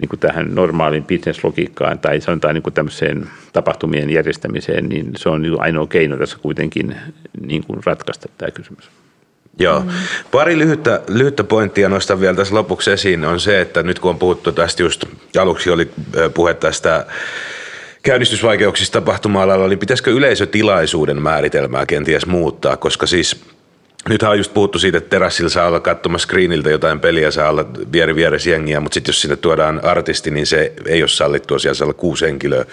[0.00, 5.42] niin kuin tähän normaaliin bisneslogiikkaan tai sanotaan niin kuin tämmöiseen tapahtumien järjestämiseen, niin se on
[5.42, 6.96] niin ainoa keino tässä kuitenkin
[7.40, 8.90] niin kuin ratkaista tämä kysymys.
[9.58, 9.84] Joo.
[10.30, 14.18] Pari lyhyttä, lyhyttä pointtia nostan vielä tässä lopuksi esiin on se, että nyt kun on
[14.18, 15.04] puhuttu tästä just,
[15.40, 15.90] aluksi oli
[16.34, 17.06] puhe tästä
[18.02, 23.44] käynnistysvaikeuksista tapahtuma-alalla, niin pitäisikö yleisötilaisuuden määritelmää kenties muuttaa, koska siis
[24.08, 27.64] Nythän on just puhuttu siitä, että terassilla saa olla katsomassa screeniltä jotain peliä, saa olla
[27.92, 31.74] vieri vieressä jengiä, mutta sitten jos sinne tuodaan artisti, niin se ei ole sallittua, siellä
[31.74, 32.64] saa olla kuusi henkilöä,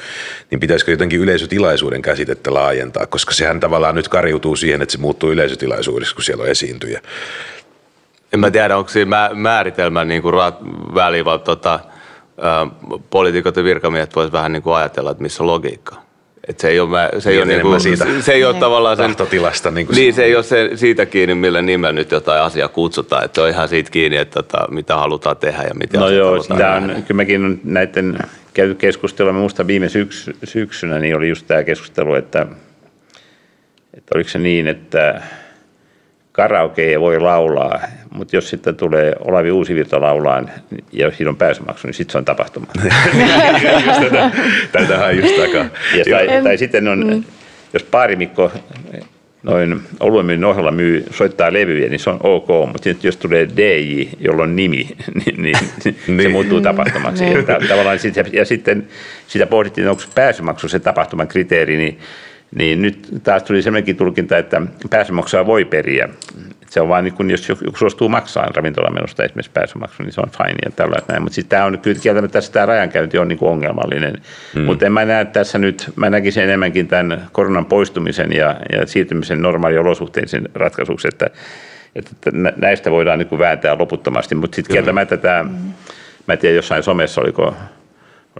[0.51, 5.31] niin pitäisikö jotenkin yleisötilaisuuden käsitettä laajentaa, koska sehän tavallaan nyt kariutuu siihen, että se muuttuu
[5.31, 7.01] yleisötilaisuudeksi, kun siellä on esiintyjä.
[8.33, 10.35] En mä tiedä, onko siinä määritelmä niin kuin
[10.95, 11.79] väliin, vaan tota,
[13.09, 16.06] poliitikot ja virkamiehet voisivat vähän niin kuin ajatella, että missä on logiikka.
[16.47, 19.05] Et se ei ole, se ei ole, niin kuin, siitä se ei ole tavallaan sen,
[19.05, 19.71] tahtotilasta.
[19.71, 23.25] Niin, niin se ei ole se, siitä kiinni, millä nimellä nyt jotain asiaa kutsutaan.
[23.25, 26.73] Että on ihan siitä kiinni, että tota, mitä halutaan tehdä ja mitä No joo, sitä
[26.73, 28.17] on, kyllä mekin on näiden
[28.53, 29.33] käyty keskustelua.
[29.33, 32.47] Minusta viime syks, syksynä niin oli just tämä keskustelu, että,
[33.93, 35.21] että oliko se niin, että
[36.37, 37.79] karaoke ei voi laulaa,
[38.13, 40.49] mutta jos sitten tulee Olavi Uusivirta laulaan
[40.91, 42.67] ja siinä on pääsymaksu, niin sitten se on tapahtuma.
[44.71, 45.65] Tätähän just takaa.
[45.97, 47.23] Ja tai, tai sitten on, mm.
[47.73, 48.51] jos paarimikko
[49.43, 54.43] noin oluemyyn ohella myy, soittaa levyjä, niin se on ok, mutta jos tulee DJ, jolla
[54.43, 54.89] on nimi,
[55.25, 55.57] niin, niin,
[56.07, 56.21] niin.
[56.21, 57.25] se muuttuu tapahtumaksi.
[57.25, 57.45] Niin.
[57.45, 58.87] tavallaan sit, ja sitten
[59.27, 61.99] sitä pohdittiin, onko pääsymaksu se tapahtuman kriteeri, niin
[62.55, 66.09] niin nyt taas tuli sellainenkin tulkinta, että pääsymaksua voi periä
[66.69, 70.31] se on vaan niin kuin, jos joku suostuu maksaa ravintolamenosta esimerkiksi pääsymaksu, niin se on
[70.37, 71.23] fine ja tällaista näin.
[71.23, 74.13] Mutta siis tämä on kyllä kieltämättä tässä tämä rajankäynti on niin kuin ongelmallinen.
[74.55, 74.61] Mm.
[74.61, 79.41] Mutta en mä näe tässä nyt, mä näkisin enemmänkin tämän koronan poistumisen ja, ja siirtymisen
[79.41, 81.29] normaaliolosuhteisiin ratkaisuksi, että,
[81.95, 84.35] että näistä voidaan niin kuin vääntää loputtomasti.
[84.35, 85.43] Mutta sitten kieltämättä tämä,
[86.27, 87.55] mä en tiedä jossain somessa oliko,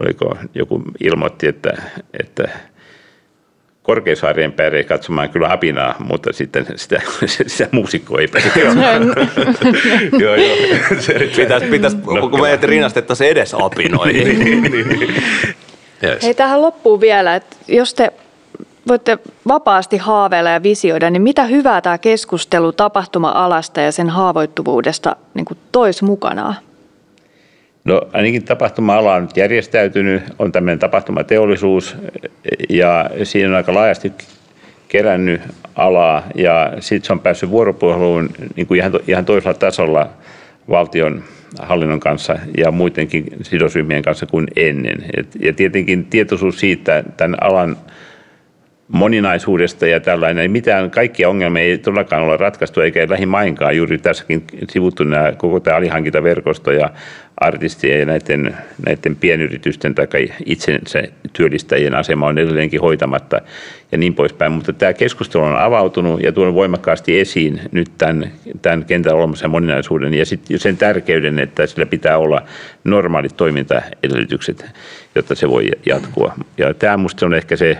[0.00, 1.72] oliko joku ilmoitti, että,
[2.20, 2.48] että
[3.88, 7.00] Korkeasaarien päälle katsomaan kyllä apinaa, mutta sitten sitä,
[7.46, 8.52] sitä muusikkoa ei pääse
[10.22, 10.56] Joo, joo.
[11.36, 14.38] Pitäisi, pitäisi no, kun me rinnastettaisiin edes apinoihin.
[14.44, 15.14] niin, niin, niin.
[16.04, 16.22] Yes.
[16.22, 18.12] Hei, tähän loppuu vielä, että jos te
[18.88, 19.18] voitte
[19.48, 26.04] vapaasti haaveilla ja visioida, niin mitä hyvää tämä keskustelu tapahtuma-alasta ja sen haavoittuvuudesta niin toisi
[26.04, 26.56] mukanaan?
[27.88, 31.96] No ainakin tapahtuma-ala on nyt järjestäytynyt, on tämmöinen tapahtumateollisuus
[32.68, 34.12] ja siinä on aika laajasti
[34.88, 35.40] kerännyt
[35.76, 40.08] alaa ja sitten se on päässyt vuoropuheluun niin kuin ihan, ihan toisella tasolla
[40.68, 41.22] valtion
[41.58, 45.04] hallinnon kanssa ja muidenkin sidosryhmien kanssa kuin ennen.
[45.16, 47.76] Et, ja tietenkin tietoisuus siitä tämän alan
[48.88, 50.50] moninaisuudesta ja tällainen.
[50.50, 53.76] Mitään, kaikkia ongelmia ei todellakaan ole ratkaistu eikä lähimainkaan.
[53.76, 56.90] Juuri tässäkin sivuttu nämä, koko tämä alihankintaverkosto ja
[57.36, 60.06] artistien ja näiden, näiden pienyritysten tai
[60.46, 63.40] itsensä työllistäjien asema on edelleenkin hoitamatta
[63.92, 64.52] ja niin poispäin.
[64.52, 68.32] Mutta tämä keskustelu on avautunut ja tuonut voimakkaasti esiin nyt tämän,
[68.62, 72.42] tämän kentän olemassa moninaisuuden ja sitten sen tärkeyden, että sillä pitää olla
[72.84, 74.66] normaalit toimintaedellytykset,
[75.14, 76.34] jotta se voi jatkua.
[76.58, 77.78] Ja tämä minusta on ehkä se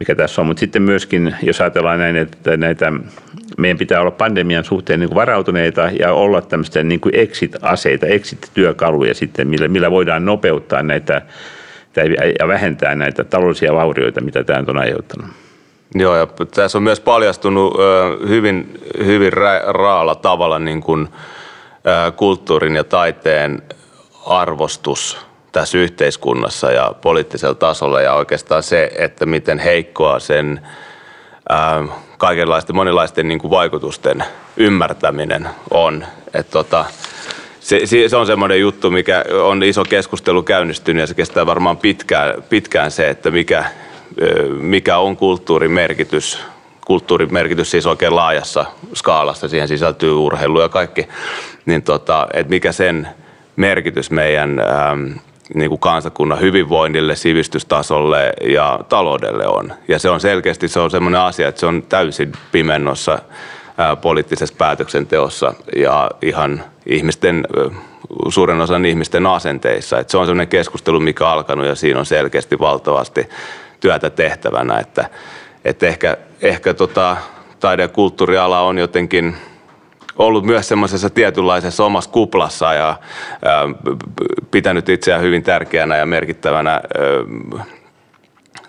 [0.00, 0.46] mikä tässä on.
[0.46, 2.92] Mutta sitten myöskin, jos ajatellaan näin, että näitä,
[3.58, 9.14] meidän pitää olla pandemian suhteen niin kuin varautuneita ja olla tämmöistä niin kuin exit-aseita, exit-työkaluja
[9.14, 11.22] sitten, millä, millä voidaan nopeuttaa näitä
[12.38, 15.30] ja vähentää näitä taloudellisia vaurioita, mitä tämä on aiheuttanut.
[15.94, 17.74] Joo, ja tässä on myös paljastunut
[18.28, 19.32] hyvin, hyvin
[19.66, 21.08] raalla tavalla niin kuin,
[22.16, 23.62] kulttuurin ja taiteen
[24.26, 25.16] arvostus–
[25.52, 30.60] tässä yhteiskunnassa ja poliittisella tasolla ja oikeastaan se, että miten heikkoa sen
[31.48, 31.84] ää,
[32.18, 34.24] kaikenlaisten monilaisten niin kuin vaikutusten
[34.56, 36.04] ymmärtäminen on.
[36.34, 36.84] Et tota,
[37.60, 42.42] se, se on semmoinen juttu, mikä on iso keskustelu käynnistynyt ja se kestää varmaan pitkään,
[42.48, 43.64] pitkään se, että mikä,
[44.60, 46.38] mikä on kulttuurin merkitys.
[46.86, 51.08] Kulttuurin merkitys siis oikein laajassa skaalassa, siihen sisältyy urheilu ja kaikki,
[51.66, 53.08] niin tota, että mikä sen
[53.56, 55.12] merkitys meidän ähm,
[55.54, 59.72] niin kuin kansakunnan hyvinvoinnille, sivistystasolle ja taloudelle on.
[59.88, 63.18] Ja se on selkeästi se on sellainen asia, että se on täysin pimennossa
[64.00, 67.46] poliittisessa päätöksenteossa ja ihan ihmisten,
[68.28, 69.98] suuren osan ihmisten asenteissa.
[69.98, 73.28] Että se on sellainen keskustelu, mikä on alkanut ja siinä on selkeästi valtavasti
[73.80, 75.08] työtä tehtävänä, että,
[75.64, 77.16] että ehkä, ehkä tota,
[77.60, 79.36] taide- ja kulttuuriala on jotenkin–
[80.20, 82.96] ollut myös semmoisessa tietynlaisessa omassa kuplassa ja
[84.50, 86.80] pitänyt itseään hyvin tärkeänä ja merkittävänä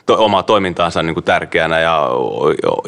[0.06, 2.10] to, omaa toimintaansa niin kuin tärkeänä ja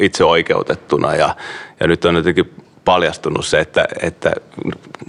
[0.00, 1.14] itse oikeutettuna.
[1.14, 1.36] Ja,
[1.80, 2.54] ja nyt on jotenkin
[2.84, 4.32] paljastunut se, että, että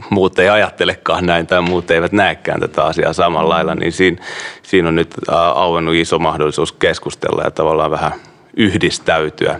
[0.09, 4.23] muut ei ajattelekaan näin tai muut eivät näekään tätä asiaa samalla lailla, niin siinä,
[4.61, 5.15] siinä on nyt
[5.55, 8.11] auennut iso mahdollisuus keskustella ja tavallaan vähän
[8.57, 9.59] yhdistäytyä.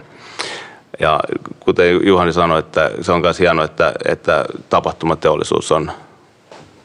[1.00, 1.20] Ja
[1.60, 5.92] kuten Juhani sanoi, että se on myös hienoa, että, että tapahtumateollisuus on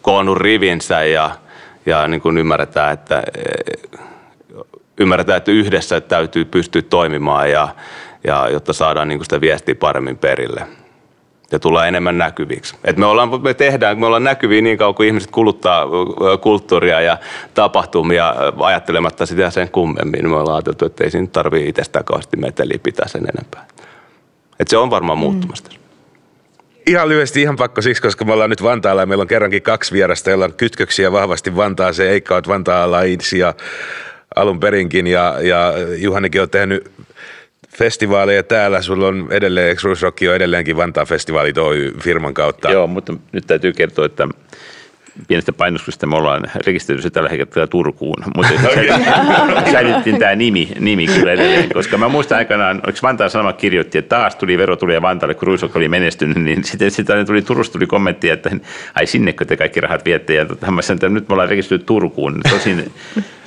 [0.02, 1.30] koonnut rivinsä ja,
[1.86, 3.24] ja niin kuin ymmärretään, että,
[4.98, 7.68] ymmärretään, että yhdessä täytyy pystyä toimimaan ja,
[8.24, 10.68] ja jotta saadaan niin kuin sitä viestiä paremmin perille
[11.52, 12.76] ja tulee enemmän näkyviksi.
[12.84, 15.86] Et me, ollaan, me tehdään, me ollaan näkyviä niin kauan kuin ihmiset kuluttaa
[16.42, 17.18] kulttuuria ja
[17.54, 20.30] tapahtumia ajattelematta sitä sen kummemmin.
[20.30, 23.66] Me ollaan ajateltu, että ei siinä tarvitse itsestä kauheasti meteliä pitää sen enempää.
[24.62, 25.70] Et se on varmaan muuttumassa.
[25.70, 25.78] Mm.
[26.88, 29.94] Ihan lyhyesti, ihan pakko siksi, koska me ollaan nyt Vantaalla ja meillä on kerrankin kaksi
[29.94, 32.22] vierasta, joilla on kytköksiä vahvasti Vantaaseen.
[32.48, 33.54] Vantaalla itse ja
[34.36, 36.92] alun perinkin ja, ja Juhanikin on tehnyt
[37.78, 38.82] festivaaleja täällä.
[38.82, 39.82] Sulla on edelleen, eikö
[40.30, 42.72] on edelleenkin Vantaan festivaalit Oy firman kautta?
[42.72, 44.28] Joo, mutta nyt täytyy kertoa, että
[45.28, 48.54] pienestä painostuksesta me ollaan rekisteröidyssä tällä hetkellä Turkuun, mutta
[49.72, 54.16] säilyttiin tämä nimi, nimi kyllä edelleen, koska mä muistan aikanaan, oliko Vantaan Sanoma kirjoitti, että
[54.16, 57.88] taas tuli vero tulee Vantaalle, kun Ruisok oli menestynyt, niin sitten, sitten tuli Turusta tuli
[57.88, 58.50] kommentti, että
[58.96, 61.86] ai sinnekö te kaikki rahat viette, ja tota, mä sanoin, että nyt me ollaan rekisteröity
[61.86, 62.42] Turkuun.
[62.50, 62.92] Tosin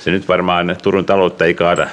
[0.05, 1.87] se nyt varmaan Turun taloutta ei kaada,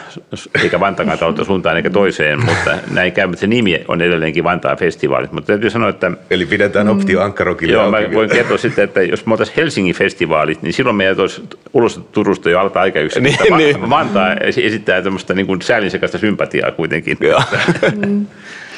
[0.62, 4.76] eikä Vantaan taloutta suuntaan eikä toiseen, mutta näin käy, mutta se nimi on edelleenkin Vantaan
[4.76, 5.28] festivaali.
[5.32, 6.10] Mutta täytyy sanoa, että...
[6.30, 7.72] Eli pidetään optio Ankkarokille.
[7.72, 11.42] Joo, mä voin kertoa sitten, että jos me oltaisiin Helsingin festivaalit, niin silloin meidän olisi
[11.72, 13.42] ulos Turusta jo alta aikayksiköstä.
[13.42, 13.90] niin, niin.
[13.90, 17.18] Vantaa esittää tämmöistä niin säällisekasta sympatiaa kuitenkin.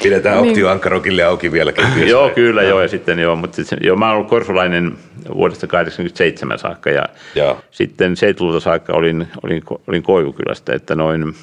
[0.03, 0.49] Pidetään niin.
[0.49, 2.11] Optio Ankkarokille auki vielä kenties.
[2.11, 2.83] joo, kyllä joo.
[2.83, 4.99] Ja sitten joo, mutta sitten, joo, mä olen ollut korsolainen
[5.35, 7.61] vuodesta 1987 saakka ja joo.
[7.71, 11.35] sitten 70-luvulta saakka olin, olin, olin Koivukylästä, että noin,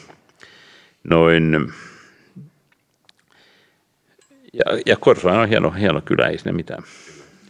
[1.04, 1.74] noin
[4.54, 6.84] ja, ja Korsolainen on hieno, hieno kylä, ei sinne mitään.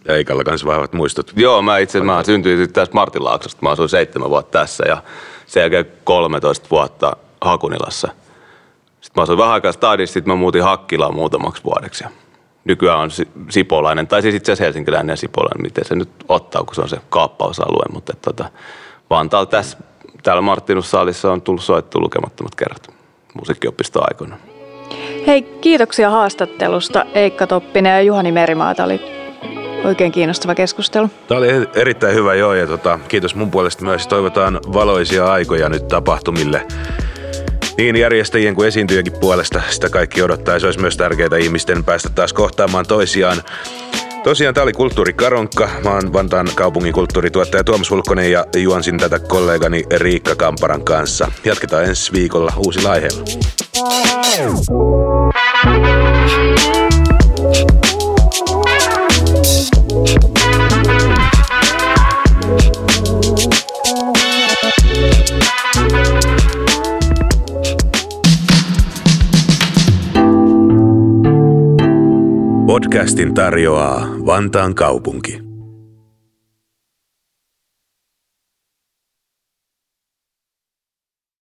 [0.07, 1.33] Ja Eikalla kanssa vahvat muistot.
[1.35, 3.61] Joo, mä itse mä syntyin tässä Martinlaaksosta.
[3.61, 5.03] Mä asuin seitsemän vuotta tässä ja
[5.45, 8.09] sen jälkeen 13 vuotta Hakunilassa.
[9.01, 12.03] Sitten mä asuin vähän aikaa stadissa, sitten mä muutin Hakkilaan muutamaksi vuodeksi.
[12.65, 13.09] Nykyään on
[13.49, 16.89] sipolainen, tai siis itse asiassa helsinkiläinen ja sipolainen, miten se nyt ottaa, kun se on
[16.89, 17.85] se kaappausalue.
[17.93, 18.49] Mutta tota,
[19.09, 19.77] Vantaalla tässä,
[20.23, 22.89] täällä Martinussaalissa on tullut soittu lukemattomat kerrat
[23.33, 24.37] musiikkiopisto aikoina.
[25.27, 28.75] Hei, kiitoksia haastattelusta Eikka Toppinen ja Juhani Merimaa.
[28.75, 29.01] Tämä oli
[29.83, 31.09] oikein kiinnostava keskustelu.
[31.27, 34.07] Tämä oli erittäin hyvä joo ja tota, kiitos mun puolesta myös.
[34.07, 36.67] Toivotaan valoisia aikoja nyt tapahtumille.
[37.81, 42.09] Niin järjestäjien kuin esiintyjänkin puolesta sitä kaikki odottaa ja se olisi myös tärkeää ihmisten päästä
[42.09, 43.37] taas kohtaamaan toisiaan.
[44.23, 45.69] Tosiaan tämä oli Kulttuuri Karonkka.
[45.83, 51.31] Mä oon Vantaan kaupungin kulttuurituottaja Tuomas Hulkkonen ja juonsin tätä kollegani Riikka Kamparan kanssa.
[51.45, 53.23] Jatketaan ensi viikolla uusilla aiheilla.
[72.71, 75.40] Podcastin tarjoaa Vantaan kaupunki.